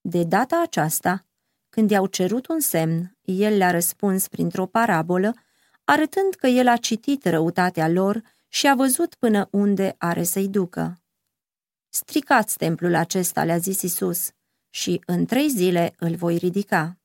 De 0.00 0.24
data 0.24 0.60
aceasta, 0.62 1.26
când 1.68 1.90
i-au 1.90 2.06
cerut 2.06 2.46
un 2.46 2.60
semn, 2.60 3.16
el 3.22 3.56
le-a 3.56 3.70
răspuns 3.70 4.28
printr-o 4.28 4.66
parabolă 4.66 5.34
arătând 5.84 6.34
că 6.34 6.46
el 6.46 6.68
a 6.68 6.76
citit 6.76 7.24
răutatea 7.24 7.88
lor 7.88 8.22
și 8.52 8.66
a 8.66 8.74
văzut 8.74 9.14
până 9.14 9.48
unde 9.50 9.94
are 9.98 10.22
să-i 10.22 10.48
ducă. 10.48 11.02
Stricați 11.88 12.56
templul 12.56 12.94
acesta, 12.94 13.44
le-a 13.44 13.56
zis 13.56 13.82
Isus, 13.82 14.30
și 14.70 15.00
în 15.06 15.24
trei 15.24 15.48
zile 15.48 15.94
îl 15.98 16.14
voi 16.14 16.36
ridica. 16.36 16.98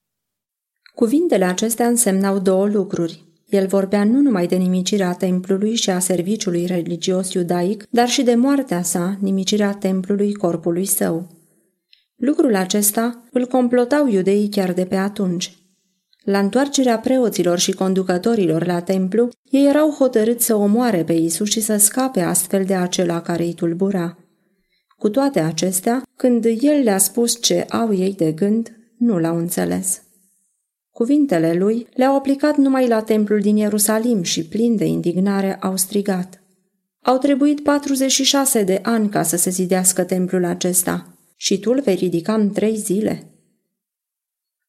Cuvintele 0.96 1.46
acestea 1.46 1.88
însemnau 1.88 2.40
două 2.40 2.68
lucruri. 2.68 3.24
El 3.46 3.68
vorbea 3.68 4.04
nu 4.04 4.20
numai 4.20 4.48
de 4.48 4.56
nimicirea 4.56 5.14
templului 5.14 5.76
și 5.76 5.90
a 5.90 6.00
serviciului 6.00 6.66
religios 6.66 7.34
iudaic, 7.34 7.88
dar 7.90 8.08
și 8.08 8.24
de 8.24 8.36
moartea 8.36 8.82
sa, 8.82 9.18
nimicirea 9.20 9.74
templului 9.74 10.34
corpului 10.34 10.86
său. 10.86 11.28
Lucrul 12.16 12.56
acesta 12.56 13.24
îl 13.32 13.46
complotau 13.46 14.08
iudeii 14.08 14.50
chiar 14.50 14.74
de 14.74 14.86
pe 14.86 14.96
atunci. 14.96 15.58
La 16.30 16.40
întoarcerea 16.40 17.00
preoților 17.00 17.60
și 17.60 17.72
conducătorilor 17.72 18.66
la 18.66 18.82
templu, 18.82 19.30
ei 19.50 19.68
erau 19.68 19.90
hotărâți 19.90 20.46
să 20.46 20.56
omoare 20.56 21.04
pe 21.04 21.14
Isus 21.14 21.50
și 21.50 21.60
să 21.60 21.78
scape 21.78 22.22
astfel 22.22 22.66
de 22.66 22.76
acela 22.76 23.22
care 23.22 23.44
îi 23.44 23.54
tulbura. 23.54 24.18
Cu 24.98 25.10
toate 25.10 25.40
acestea, 25.40 26.02
când 26.16 26.46
el 26.46 26.84
le-a 26.84 26.98
spus 26.98 27.42
ce 27.42 27.66
au 27.70 27.94
ei 27.94 28.14
de 28.14 28.32
gând, 28.32 28.78
nu 28.98 29.20
l-au 29.20 29.38
înțeles. 29.38 30.02
Cuvintele 30.92 31.54
lui 31.54 31.88
le-au 31.94 32.16
aplicat 32.16 32.58
numai 32.58 32.88
la 32.88 33.02
templul 33.02 33.40
din 33.40 33.56
Ierusalim 33.56 34.22
și, 34.22 34.46
plin 34.46 34.76
de 34.76 34.86
indignare, 34.86 35.56
au 35.56 35.78
strigat. 35.78 36.44
Au 37.02 37.18
trebuit 37.18 37.64
46 37.64 38.64
de 38.64 38.80
ani 38.84 39.10
ca 39.10 39.24
să 39.24 39.38
se 39.38 39.50
zidească 39.50 40.04
templul 40.04 40.46
acesta 40.46 41.18
și 41.36 41.60
tu 41.60 41.72
îl 41.72 41.82
vei 41.82 41.96
ridica 41.96 42.34
în 42.34 42.52
trei 42.52 42.76
zile. 42.76 43.37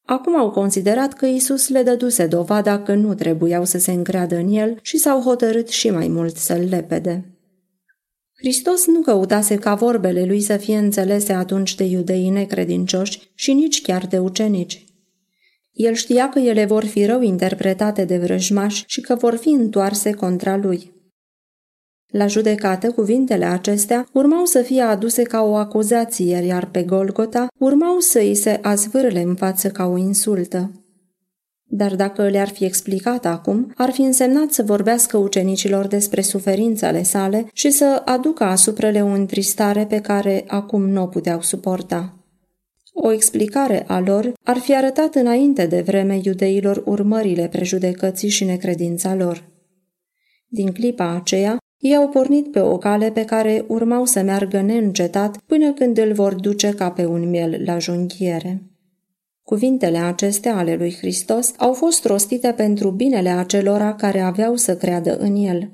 Acum 0.09 0.37
au 0.37 0.49
considerat 0.49 1.13
că 1.13 1.25
Isus 1.25 1.67
le 1.67 1.83
dăduse 1.83 2.27
dovada 2.27 2.79
că 2.79 2.93
nu 2.93 3.13
trebuiau 3.13 3.65
să 3.65 3.77
se 3.77 3.91
încreadă 3.91 4.35
în 4.35 4.47
el 4.47 4.79
și 4.81 4.97
s-au 4.97 5.21
hotărât 5.21 5.67
și 5.67 5.89
mai 5.89 6.07
mult 6.07 6.35
să-l 6.35 6.67
lepede. 6.69 7.25
Hristos 8.33 8.87
nu 8.87 9.01
căutase 9.01 9.55
ca 9.55 9.75
vorbele 9.75 10.25
lui 10.25 10.41
să 10.41 10.57
fie 10.57 10.77
înțelese 10.77 11.33
atunci 11.33 11.75
de 11.75 11.83
iudeii 11.83 12.29
necredincioși 12.29 13.31
și 13.35 13.53
nici 13.53 13.81
chiar 13.81 14.07
de 14.07 14.19
ucenici. 14.19 14.85
El 15.71 15.93
știa 15.93 16.29
că 16.29 16.39
ele 16.39 16.65
vor 16.65 16.85
fi 16.85 17.05
rău 17.05 17.21
interpretate 17.21 18.05
de 18.05 18.17
vrăjmași 18.17 18.83
și 18.87 19.01
că 19.01 19.15
vor 19.15 19.35
fi 19.35 19.49
întoarse 19.49 20.11
contra 20.11 20.57
lui. 20.57 20.91
La 22.11 22.27
judecată, 22.27 22.91
cuvintele 22.91 23.45
acestea 23.45 24.07
urmau 24.11 24.45
să 24.45 24.61
fie 24.61 24.81
aduse 24.81 25.23
ca 25.23 25.41
o 25.41 25.55
acuzație, 25.55 26.35
iar 26.35 26.69
pe 26.69 26.83
Golgota 26.83 27.47
urmau 27.57 27.99
să 27.99 28.19
îi 28.19 28.35
se 28.35 28.59
azvârle 28.61 29.21
în 29.21 29.35
față 29.35 29.69
ca 29.69 29.85
o 29.85 29.97
insultă. 29.97 30.71
Dar 31.71 31.95
dacă 31.95 32.27
le-ar 32.27 32.47
fi 32.47 32.65
explicat 32.65 33.25
acum, 33.25 33.71
ar 33.75 33.91
fi 33.91 34.01
însemnat 34.01 34.51
să 34.51 34.63
vorbească 34.63 35.17
ucenicilor 35.17 35.87
despre 35.87 36.21
suferințele 36.21 37.03
sale 37.03 37.45
și 37.53 37.69
să 37.69 38.01
aducă 38.05 38.43
asupra 38.43 38.89
le 38.89 39.03
o 39.03 39.07
întristare 39.07 39.85
pe 39.85 39.99
care 39.99 40.43
acum 40.47 40.89
nu 40.89 41.01
o 41.01 41.05
puteau 41.05 41.41
suporta. 41.41 42.13
O 42.93 43.11
explicare 43.11 43.85
a 43.87 43.99
lor 43.99 44.33
ar 44.43 44.57
fi 44.57 44.75
arătat 44.75 45.15
înainte 45.15 45.65
de 45.65 45.81
vreme 45.81 46.19
iudeilor 46.23 46.83
urmările 46.85 47.47
prejudecății 47.47 48.29
și 48.29 48.43
necredința 48.43 49.15
lor. 49.15 49.49
Din 50.47 50.71
clipa 50.71 51.15
aceea, 51.15 51.57
ei 51.79 51.95
au 51.95 52.09
pornit 52.09 52.51
pe 52.51 52.59
o 52.59 52.77
cale 52.77 53.11
pe 53.11 53.25
care 53.25 53.65
urmau 53.67 54.05
să 54.05 54.21
meargă 54.21 54.61
neîncetat 54.61 55.37
până 55.37 55.73
când 55.73 55.97
îl 55.97 56.13
vor 56.13 56.33
duce 56.33 56.69
ca 56.69 56.91
pe 56.91 57.05
un 57.05 57.29
miel 57.29 57.61
la 57.65 57.77
junghiere. 57.77 58.63
Cuvintele 59.43 59.97
acestea 59.97 60.57
ale 60.57 60.75
lui 60.75 60.95
Hristos 60.95 61.53
au 61.57 61.73
fost 61.73 62.05
rostite 62.05 62.51
pentru 62.51 62.89
binele 62.89 63.29
acelora 63.29 63.95
care 63.95 64.19
aveau 64.19 64.55
să 64.55 64.77
creadă 64.77 65.17
în 65.17 65.35
el. 65.35 65.71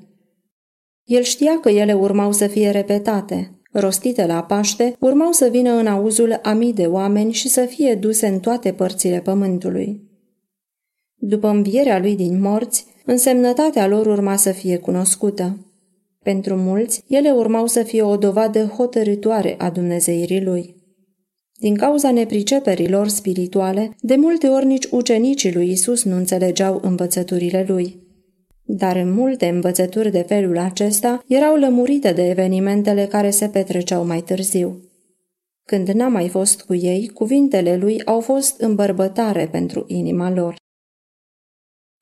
El 1.04 1.22
știa 1.22 1.60
că 1.60 1.68
ele 1.68 1.92
urmau 1.92 2.32
să 2.32 2.46
fie 2.46 2.70
repetate, 2.70 3.50
rostite 3.72 4.26
la 4.26 4.42
Paște, 4.42 4.96
urmau 5.00 5.32
să 5.32 5.48
vină 5.48 5.72
în 5.72 5.86
auzul 5.86 6.38
a 6.42 6.52
mii 6.52 6.72
de 6.72 6.86
oameni 6.86 7.32
și 7.32 7.48
să 7.48 7.60
fie 7.60 7.94
duse 7.94 8.26
în 8.26 8.40
toate 8.40 8.72
părțile 8.72 9.20
pământului. 9.20 10.02
După 11.14 11.48
învierea 11.48 11.98
lui 11.98 12.16
din 12.16 12.40
morți, 12.40 12.86
însemnătatea 13.04 13.86
lor 13.86 14.06
urma 14.06 14.36
să 14.36 14.52
fie 14.52 14.76
cunoscută. 14.76 15.65
Pentru 16.32 16.56
mulți, 16.56 17.02
ele 17.08 17.30
urmau 17.30 17.66
să 17.66 17.82
fie 17.82 18.02
o 18.02 18.16
dovadă 18.16 18.64
hotărătoare 18.64 19.54
a 19.58 19.70
dumnezeirii 19.70 20.44
lui. 20.44 20.74
Din 21.58 21.76
cauza 21.76 22.10
nepriceperilor 22.10 23.08
spirituale, 23.08 23.96
de 24.00 24.16
multe 24.16 24.46
ori 24.46 24.66
nici 24.66 24.84
ucenicii 24.84 25.54
lui 25.54 25.70
Isus 25.70 26.04
nu 26.04 26.16
înțelegeau 26.16 26.80
învățăturile 26.82 27.64
lui. 27.68 28.00
Dar 28.64 28.96
în 28.96 29.12
multe 29.12 29.46
învățături 29.46 30.10
de 30.10 30.20
felul 30.20 30.58
acesta 30.58 31.22
erau 31.26 31.56
lămurite 31.56 32.12
de 32.12 32.28
evenimentele 32.28 33.06
care 33.06 33.30
se 33.30 33.48
petreceau 33.48 34.06
mai 34.06 34.20
târziu. 34.20 34.80
Când 35.64 35.88
n-a 35.88 36.08
mai 36.08 36.28
fost 36.28 36.62
cu 36.62 36.74
ei, 36.74 37.08
cuvintele 37.14 37.76
lui 37.76 38.04
au 38.04 38.20
fost 38.20 38.60
îmbărbătare 38.60 39.48
pentru 39.50 39.84
inima 39.86 40.30
lor. 40.30 40.56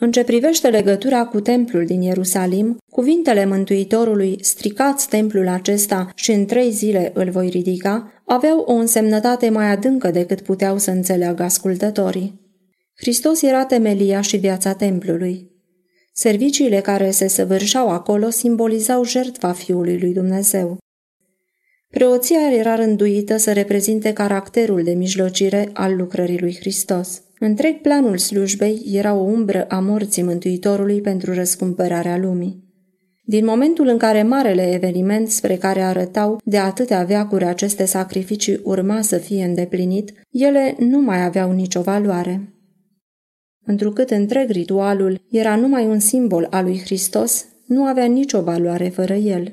În 0.05 0.13
ce 0.13 0.25
privește 0.25 0.69
legătura 0.69 1.27
cu 1.27 1.41
templul 1.41 1.85
din 1.85 2.03
Ierusalim, 2.03 2.77
cuvintele 2.91 3.45
Mântuitorului, 3.45 4.39
stricați 4.41 5.09
templul 5.09 5.49
acesta 5.49 6.11
și 6.15 6.33
în 6.33 6.45
trei 6.45 6.71
zile 6.71 7.11
îl 7.15 7.31
voi 7.31 7.49
ridica, 7.49 8.23
aveau 8.27 8.59
o 8.59 8.73
însemnătate 8.73 9.49
mai 9.49 9.71
adâncă 9.71 10.11
decât 10.11 10.41
puteau 10.41 10.79
să 10.79 10.91
înțeleagă 10.91 11.43
ascultătorii. 11.43 12.41
Hristos 12.97 13.43
era 13.43 13.65
temelia 13.65 14.21
și 14.21 14.37
viața 14.37 14.73
templului. 14.73 15.51
Serviciile 16.13 16.81
care 16.81 17.11
se 17.11 17.29
săvârșeau 17.29 17.89
acolo 17.89 18.31
simbolizau 18.31 19.05
jertfa 19.05 19.53
Fiului 19.53 19.99
lui 19.99 20.13
Dumnezeu. 20.13 20.79
Preoția 21.91 22.53
era 22.53 22.75
rânduită 22.75 23.37
să 23.37 23.53
reprezinte 23.53 24.13
caracterul 24.13 24.83
de 24.83 24.93
mijlocire 24.93 25.71
al 25.73 25.97
lucrării 25.97 26.41
lui 26.41 26.57
Hristos. 26.61 27.23
Întreg 27.39 27.81
planul 27.81 28.19
slujbei 28.19 28.83
era 28.93 29.15
o 29.15 29.23
umbră 29.23 29.65
a 29.65 29.81
morții 29.81 30.23
Mântuitorului 30.23 31.01
pentru 31.01 31.35
răscumpărarea 31.35 32.19
lumii. 32.19 32.63
Din 33.27 33.45
momentul 33.45 33.87
în 33.87 33.99
care 33.99 34.23
marele 34.23 34.73
eveniment 34.73 35.29
spre 35.29 35.57
care 35.57 35.81
arătau 35.81 36.41
de 36.45 36.59
atâtea 36.59 37.03
veacuri 37.03 37.45
aceste 37.45 37.85
sacrificii 37.85 38.61
urma 38.63 39.01
să 39.01 39.17
fie 39.17 39.45
îndeplinit, 39.45 40.13
ele 40.31 40.77
nu 40.79 41.01
mai 41.01 41.25
aveau 41.25 41.53
nicio 41.53 41.81
valoare. 41.81 42.55
Întrucât 43.67 44.11
întreg 44.11 44.51
ritualul 44.51 45.21
era 45.31 45.57
numai 45.57 45.87
un 45.87 45.99
simbol 45.99 46.47
al 46.51 46.65
lui 46.65 46.81
Hristos, 46.81 47.47
nu 47.67 47.85
avea 47.85 48.05
nicio 48.05 48.43
valoare 48.43 48.89
fără 48.89 49.15
el. 49.15 49.53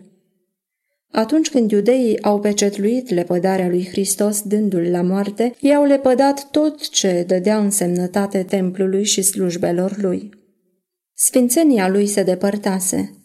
Atunci 1.12 1.50
când 1.50 1.72
iudeii 1.72 2.22
au 2.22 2.40
pecetluit 2.40 3.10
lepădarea 3.10 3.68
lui 3.68 3.88
Hristos 3.88 4.42
dându-l 4.42 4.90
la 4.92 5.02
moarte, 5.02 5.56
i-au 5.60 5.84
lepădat 5.84 6.48
tot 6.52 6.90
ce 6.90 7.24
dădea 7.28 7.58
însemnătate 7.58 8.44
templului 8.44 9.04
și 9.04 9.22
slujbelor 9.22 9.98
lui. 10.02 10.30
Sfințenia 11.14 11.90
lui 11.90 12.08
se 12.08 12.24
depărtase. 12.24 13.16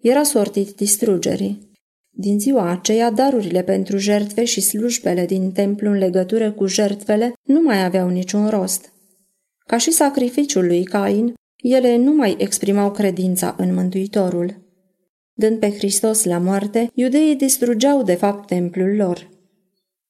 Era 0.00 0.22
sortit 0.22 0.76
distrugerii. 0.76 1.66
Din 2.10 2.40
ziua 2.40 2.70
aceea, 2.70 3.10
darurile 3.10 3.62
pentru 3.62 3.96
jertfe 3.96 4.44
și 4.44 4.60
slujbele 4.60 5.26
din 5.26 5.52
templu 5.52 5.90
în 5.90 5.98
legătură 5.98 6.52
cu 6.52 6.66
jertfele 6.66 7.32
nu 7.42 7.60
mai 7.60 7.84
aveau 7.84 8.08
niciun 8.08 8.48
rost. 8.48 8.92
Ca 9.66 9.76
și 9.76 9.90
sacrificiul 9.90 10.66
lui 10.66 10.84
Cain, 10.84 11.34
ele 11.56 11.96
nu 11.96 12.12
mai 12.12 12.36
exprimau 12.38 12.90
credința 12.90 13.54
în 13.58 13.74
Mântuitorul. 13.74 14.67
Dând 15.40 15.58
pe 15.58 15.70
Hristos 15.70 16.24
la 16.24 16.38
moarte, 16.38 16.90
iudeii 16.94 17.36
distrugeau 17.36 18.02
de 18.02 18.14
fapt 18.14 18.46
templul 18.46 18.96
lor. 18.96 19.28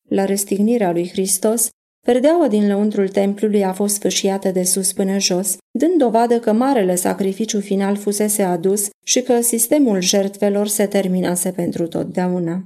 La 0.08 0.24
răstignirea 0.24 0.92
lui 0.92 1.08
Hristos, 1.08 1.68
perdeaua 2.06 2.48
din 2.48 2.66
lăuntrul 2.66 3.08
templului 3.08 3.64
a 3.64 3.72
fost 3.72 4.00
fâșiată 4.00 4.50
de 4.50 4.62
sus 4.62 4.92
până 4.92 5.18
jos, 5.18 5.56
dând 5.78 5.98
dovadă 5.98 6.38
că 6.38 6.52
marele 6.52 6.94
sacrificiu 6.94 7.60
final 7.60 7.96
fusese 7.96 8.42
adus 8.42 8.88
și 9.04 9.22
că 9.22 9.40
sistemul 9.40 10.00
jertfelor 10.00 10.66
se 10.66 10.86
terminase 10.86 11.50
pentru 11.50 11.86
totdeauna. 11.86 12.64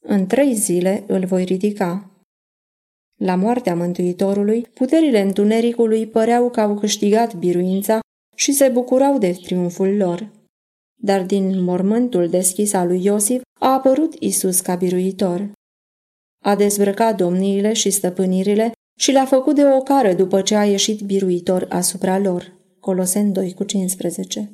În 0.00 0.26
trei 0.26 0.54
zile 0.54 1.04
îl 1.06 1.24
voi 1.24 1.44
ridica. 1.44 2.10
La 3.16 3.34
moartea 3.34 3.74
Mântuitorului, 3.74 4.66
puterile 4.74 5.20
întunericului 5.20 6.06
păreau 6.06 6.50
că 6.50 6.60
au 6.60 6.74
câștigat 6.74 7.34
biruința 7.34 7.98
și 8.34 8.52
se 8.52 8.68
bucurau 8.68 9.18
de 9.18 9.32
triumful 9.32 9.96
lor 9.96 10.36
dar 11.00 11.22
din 11.22 11.62
mormântul 11.62 12.28
deschis 12.28 12.72
al 12.72 12.86
lui 12.86 13.04
Iosif 13.04 13.42
a 13.60 13.72
apărut 13.72 14.14
Isus 14.18 14.60
ca 14.60 14.74
biruitor. 14.74 15.50
A 16.44 16.56
dezbrăcat 16.56 17.16
domniile 17.16 17.72
și 17.72 17.90
stăpânirile 17.90 18.72
și 18.98 19.10
le-a 19.10 19.24
făcut 19.24 19.54
de 19.54 19.64
ocară 19.64 20.12
după 20.12 20.42
ce 20.42 20.54
a 20.54 20.64
ieșit 20.64 21.00
biruitor 21.00 21.66
asupra 21.68 22.18
lor. 22.18 22.56
Colosen 22.80 23.32
2 23.32 23.54
cu 23.54 23.64
15 23.64 24.52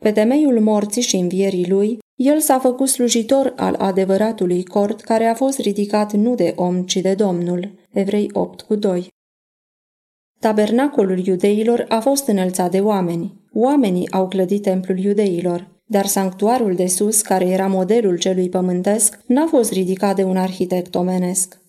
Pe 0.00 0.12
temeiul 0.12 0.60
morții 0.60 1.02
și 1.02 1.16
învierii 1.16 1.68
lui, 1.68 1.98
el 2.14 2.40
s-a 2.40 2.58
făcut 2.58 2.88
slujitor 2.88 3.52
al 3.56 3.74
adevăratului 3.74 4.64
cort 4.64 5.00
care 5.00 5.24
a 5.24 5.34
fost 5.34 5.58
ridicat 5.58 6.12
nu 6.12 6.34
de 6.34 6.52
om, 6.56 6.82
ci 6.84 6.96
de 6.96 7.14
Domnul. 7.14 7.70
Evrei 7.92 8.30
8 8.32 8.60
cu 8.60 8.74
2 8.74 9.08
Tabernacolul 10.40 11.26
iudeilor 11.26 11.84
a 11.88 12.00
fost 12.00 12.26
înălțat 12.26 12.70
de 12.70 12.80
oameni. 12.80 13.39
Oamenii 13.54 14.10
au 14.10 14.28
clădit 14.28 14.62
templul 14.62 14.98
iudeilor, 14.98 15.68
dar 15.86 16.06
sanctuarul 16.06 16.74
de 16.74 16.86
sus, 16.86 17.22
care 17.22 17.48
era 17.48 17.66
modelul 17.66 18.18
celui 18.18 18.48
pământesc, 18.48 19.18
n-a 19.26 19.46
fost 19.46 19.72
ridicat 19.72 20.16
de 20.16 20.22
un 20.22 20.36
arhitect 20.36 20.94
omenesc. 20.94 21.60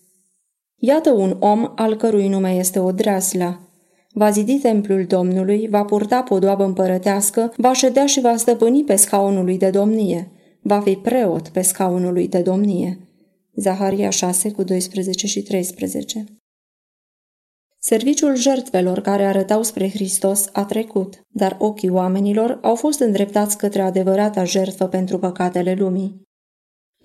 Iată 0.76 1.10
un 1.10 1.36
om 1.40 1.72
al 1.74 1.96
cărui 1.96 2.28
nume 2.28 2.50
este 2.50 2.78
o 2.78 2.92
dreasla. 2.92 3.60
Va 4.12 4.30
zidi 4.30 4.58
templul 4.58 5.04
Domnului, 5.04 5.68
va 5.70 5.84
purta 5.84 6.22
podoabă 6.22 6.64
împărătească, 6.64 7.52
va 7.56 7.72
ședea 7.72 8.06
și 8.06 8.20
va 8.20 8.36
stăpâni 8.36 8.84
pe 8.84 8.96
scaunul 8.96 9.44
lui 9.44 9.58
de 9.58 9.70
domnie. 9.70 10.30
Va 10.62 10.80
fi 10.80 10.94
preot 10.94 11.48
pe 11.48 11.62
scaunul 11.62 12.12
lui 12.12 12.28
de 12.28 12.38
domnie. 12.38 12.98
Zaharia 13.54 14.10
6 14.10 14.50
cu 14.50 14.62
12 14.62 15.26
și 15.26 15.42
13 15.42 16.24
Serviciul 17.84 18.36
jertfelor 18.36 19.00
care 19.00 19.24
arătau 19.24 19.62
spre 19.62 19.90
Hristos 19.90 20.48
a 20.52 20.64
trecut, 20.64 21.22
dar 21.28 21.56
ochii 21.58 21.88
oamenilor 21.88 22.58
au 22.62 22.74
fost 22.74 23.00
îndreptați 23.00 23.58
către 23.58 23.82
adevărata 23.82 24.44
jertfă 24.44 24.86
pentru 24.86 25.18
păcatele 25.18 25.74
lumii. 25.74 26.22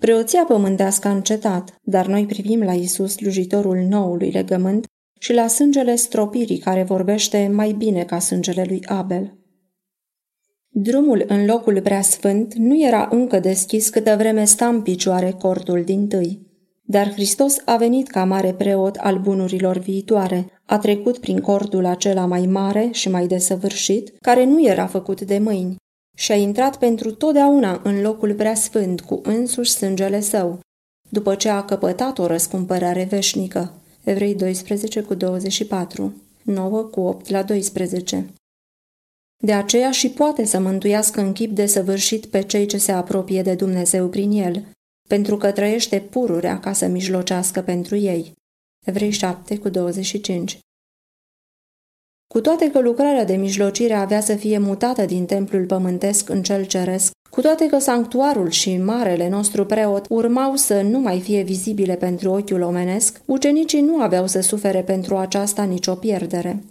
Preoția 0.00 0.44
pământească 0.44 1.08
a 1.08 1.14
încetat, 1.14 1.74
dar 1.82 2.06
noi 2.06 2.26
privim 2.26 2.62
la 2.62 2.72
Isus, 2.72 3.12
slujitorul 3.12 3.76
noului 3.76 4.30
legământ, 4.30 4.86
și 5.20 5.32
la 5.32 5.46
sângele 5.46 5.94
stropirii 5.94 6.58
care 6.58 6.82
vorbește 6.82 7.50
mai 7.54 7.72
bine 7.72 8.04
ca 8.04 8.18
sângele 8.18 8.64
lui 8.68 8.84
Abel. 8.86 9.38
Drumul 10.68 11.24
în 11.26 11.46
locul 11.46 11.80
preasfânt 11.82 12.54
nu 12.54 12.82
era 12.86 13.08
încă 13.10 13.40
deschis 13.40 13.88
câtă 13.88 14.16
vreme 14.16 14.44
sta 14.44 14.68
în 14.68 14.82
picioare 14.82 15.30
cortul 15.30 15.82
din 15.84 16.08
tâi. 16.08 16.46
Dar 16.82 17.12
Hristos 17.12 17.56
a 17.64 17.76
venit 17.76 18.08
ca 18.08 18.24
mare 18.24 18.54
preot 18.54 18.96
al 18.96 19.18
bunurilor 19.18 19.78
viitoare, 19.78 20.57
a 20.70 20.78
trecut 20.78 21.18
prin 21.18 21.40
cordul 21.40 21.84
acela 21.84 22.26
mai 22.26 22.46
mare 22.46 22.88
și 22.92 23.08
mai 23.08 23.26
desăvârșit, 23.26 24.12
care 24.20 24.44
nu 24.44 24.66
era 24.66 24.86
făcut 24.86 25.20
de 25.20 25.38
mâini, 25.38 25.76
și 26.16 26.32
a 26.32 26.34
intrat 26.34 26.78
pentru 26.78 27.12
totdeauna 27.12 27.80
în 27.84 28.00
locul 28.00 28.34
preasfânt 28.34 29.00
cu 29.00 29.20
însuși 29.22 29.70
sângele 29.70 30.20
său, 30.20 30.60
după 31.08 31.34
ce 31.34 31.48
a 31.48 31.64
căpătat 31.64 32.18
o 32.18 32.26
răscumpărare 32.26 33.04
veșnică. 33.04 33.72
Evrei 34.04 34.34
12 34.34 35.02
cu 35.02 35.14
24, 35.14 36.22
9 36.42 36.82
cu 36.82 37.00
8 37.00 37.28
la 37.28 37.42
12. 37.42 38.26
De 39.42 39.52
aceea 39.52 39.90
și 39.90 40.10
poate 40.10 40.44
să 40.44 40.60
mântuiască 40.60 41.20
în 41.20 41.32
chip 41.32 41.54
desăvârșit 41.54 42.26
pe 42.26 42.42
cei 42.42 42.66
ce 42.66 42.78
se 42.78 42.92
apropie 42.92 43.42
de 43.42 43.54
Dumnezeu 43.54 44.08
prin 44.08 44.30
el, 44.30 44.66
pentru 45.08 45.36
că 45.36 45.52
trăiește 45.52 46.00
pururea 46.00 46.60
ca 46.60 46.72
să 46.72 46.86
mijlocească 46.86 47.60
pentru 47.60 47.96
ei. 47.96 48.36
Evrei 48.88 49.10
7 49.10 49.58
cu 49.58 49.68
25 49.68 50.58
Cu 52.26 52.40
toate 52.40 52.70
că 52.70 52.80
lucrarea 52.80 53.24
de 53.24 53.36
mijlocire 53.36 53.94
avea 53.94 54.20
să 54.20 54.34
fie 54.34 54.58
mutată 54.58 55.04
din 55.04 55.26
templul 55.26 55.66
pământesc 55.66 56.28
în 56.28 56.42
cel 56.42 56.64
ceresc, 56.64 57.10
cu 57.30 57.40
toate 57.40 57.66
că 57.66 57.78
sanctuarul 57.78 58.50
și 58.50 58.76
marele 58.76 59.28
nostru 59.28 59.66
preot 59.66 60.06
urmau 60.08 60.56
să 60.56 60.80
nu 60.82 60.98
mai 60.98 61.20
fie 61.20 61.42
vizibile 61.42 61.96
pentru 61.96 62.30
ochiul 62.30 62.62
omenesc, 62.62 63.20
ucenicii 63.24 63.80
nu 63.80 64.00
aveau 64.00 64.26
să 64.26 64.40
sufere 64.40 64.82
pentru 64.82 65.16
aceasta 65.16 65.62
nicio 65.62 65.94
pierdere. 65.94 66.62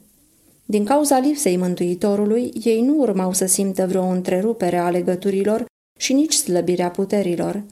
Din 0.65 0.85
cauza 0.85 1.19
lipsei 1.19 1.57
Mântuitorului, 1.57 2.53
ei 2.63 2.81
nu 2.81 2.97
urmau 2.97 3.33
să 3.33 3.45
simtă 3.45 3.87
vreo 3.87 4.03
întrerupere 4.03 4.77
a 4.77 4.89
legăturilor 4.89 5.65
și 5.99 6.13
nici 6.13 6.33
slăbirea 6.33 6.89
puterilor. 6.89 7.63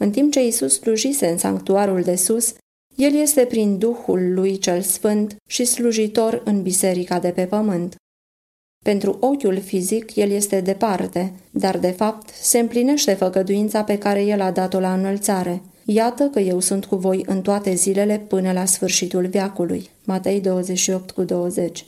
În 0.00 0.10
timp 0.10 0.32
ce 0.32 0.46
Isus 0.46 0.78
slujise 0.78 1.28
în 1.28 1.38
sanctuarul 1.38 2.02
de 2.02 2.14
sus, 2.14 2.54
el 2.98 3.14
este 3.14 3.44
prin 3.44 3.78
Duhul 3.78 4.34
lui 4.34 4.58
cel 4.58 4.80
Sfânt 4.80 5.36
și 5.48 5.64
slujitor 5.64 6.42
în 6.44 6.62
biserica 6.62 7.18
de 7.18 7.28
pe 7.30 7.44
pământ. 7.44 7.94
Pentru 8.84 9.16
ochiul 9.20 9.60
fizic, 9.60 10.16
el 10.16 10.30
este 10.30 10.60
departe, 10.60 11.32
dar 11.50 11.78
de 11.78 11.90
fapt 11.90 12.28
se 12.28 12.58
împlinește 12.58 13.14
făgăduința 13.14 13.84
pe 13.84 13.98
care 13.98 14.24
el 14.24 14.40
a 14.40 14.50
dat-o 14.50 14.80
la 14.80 14.94
înălțare. 14.94 15.62
Iată 15.84 16.24
că 16.24 16.40
eu 16.40 16.60
sunt 16.60 16.84
cu 16.84 16.96
voi 16.96 17.22
în 17.26 17.42
toate 17.42 17.74
zilele 17.74 18.18
până 18.28 18.52
la 18.52 18.64
sfârșitul 18.64 19.26
veacului. 19.26 19.88
Matei 20.04 20.40
28 20.40 21.10
cu 21.10 21.22
20 21.22 21.84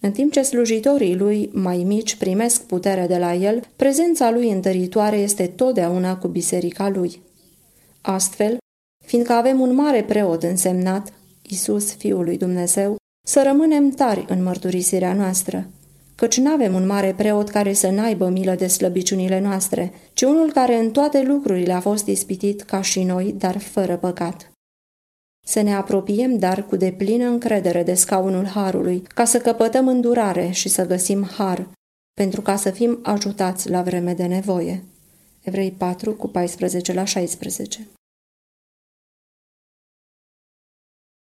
în 0.00 0.12
timp 0.12 0.32
ce 0.32 0.42
slujitorii 0.42 1.16
lui 1.16 1.50
mai 1.52 1.76
mici 1.76 2.16
primesc 2.16 2.62
putere 2.62 3.06
de 3.06 3.18
la 3.18 3.34
el, 3.34 3.62
prezența 3.76 4.30
lui 4.30 4.50
întăritoare 4.50 5.16
este 5.16 5.46
totdeauna 5.46 6.16
cu 6.16 6.28
biserica 6.28 6.88
lui. 6.88 7.20
Astfel, 8.00 8.58
fiindcă 9.10 9.32
avem 9.32 9.60
un 9.60 9.74
mare 9.74 10.02
preot 10.02 10.42
însemnat, 10.42 11.12
Isus, 11.42 11.94
Fiul 11.94 12.24
lui 12.24 12.36
Dumnezeu, 12.36 12.96
să 13.26 13.42
rămânem 13.44 13.90
tari 13.90 14.24
în 14.28 14.42
mărturisirea 14.42 15.14
noastră, 15.14 15.66
căci 16.14 16.38
nu 16.38 16.50
avem 16.50 16.74
un 16.74 16.86
mare 16.86 17.14
preot 17.16 17.48
care 17.48 17.72
să 17.72 17.90
n-aibă 17.90 18.28
milă 18.28 18.54
de 18.54 18.66
slăbiciunile 18.66 19.40
noastre, 19.40 19.92
ci 20.12 20.22
unul 20.22 20.52
care 20.52 20.76
în 20.76 20.90
toate 20.90 21.22
lucrurile 21.22 21.72
a 21.72 21.80
fost 21.80 22.06
ispitit 22.06 22.62
ca 22.62 22.82
și 22.82 23.02
noi, 23.02 23.34
dar 23.38 23.58
fără 23.58 23.96
păcat. 23.96 24.52
Să 25.46 25.60
ne 25.60 25.74
apropiem, 25.74 26.38
dar 26.38 26.66
cu 26.66 26.76
deplină 26.76 27.24
încredere 27.24 27.82
de 27.82 27.94
scaunul 27.94 28.46
Harului, 28.46 29.02
ca 29.14 29.24
să 29.24 29.38
căpătăm 29.38 29.88
îndurare 29.88 30.50
și 30.50 30.68
să 30.68 30.86
găsim 30.86 31.24
Har, 31.24 31.68
pentru 32.14 32.40
ca 32.40 32.56
să 32.56 32.70
fim 32.70 32.98
ajutați 33.02 33.70
la 33.70 33.82
vreme 33.82 34.14
de 34.14 34.26
nevoie. 34.26 34.84
Evrei 35.42 35.70
4 35.70 36.12
cu 36.14 36.28
14 36.28 36.92
la 36.92 37.04
16 37.04 37.88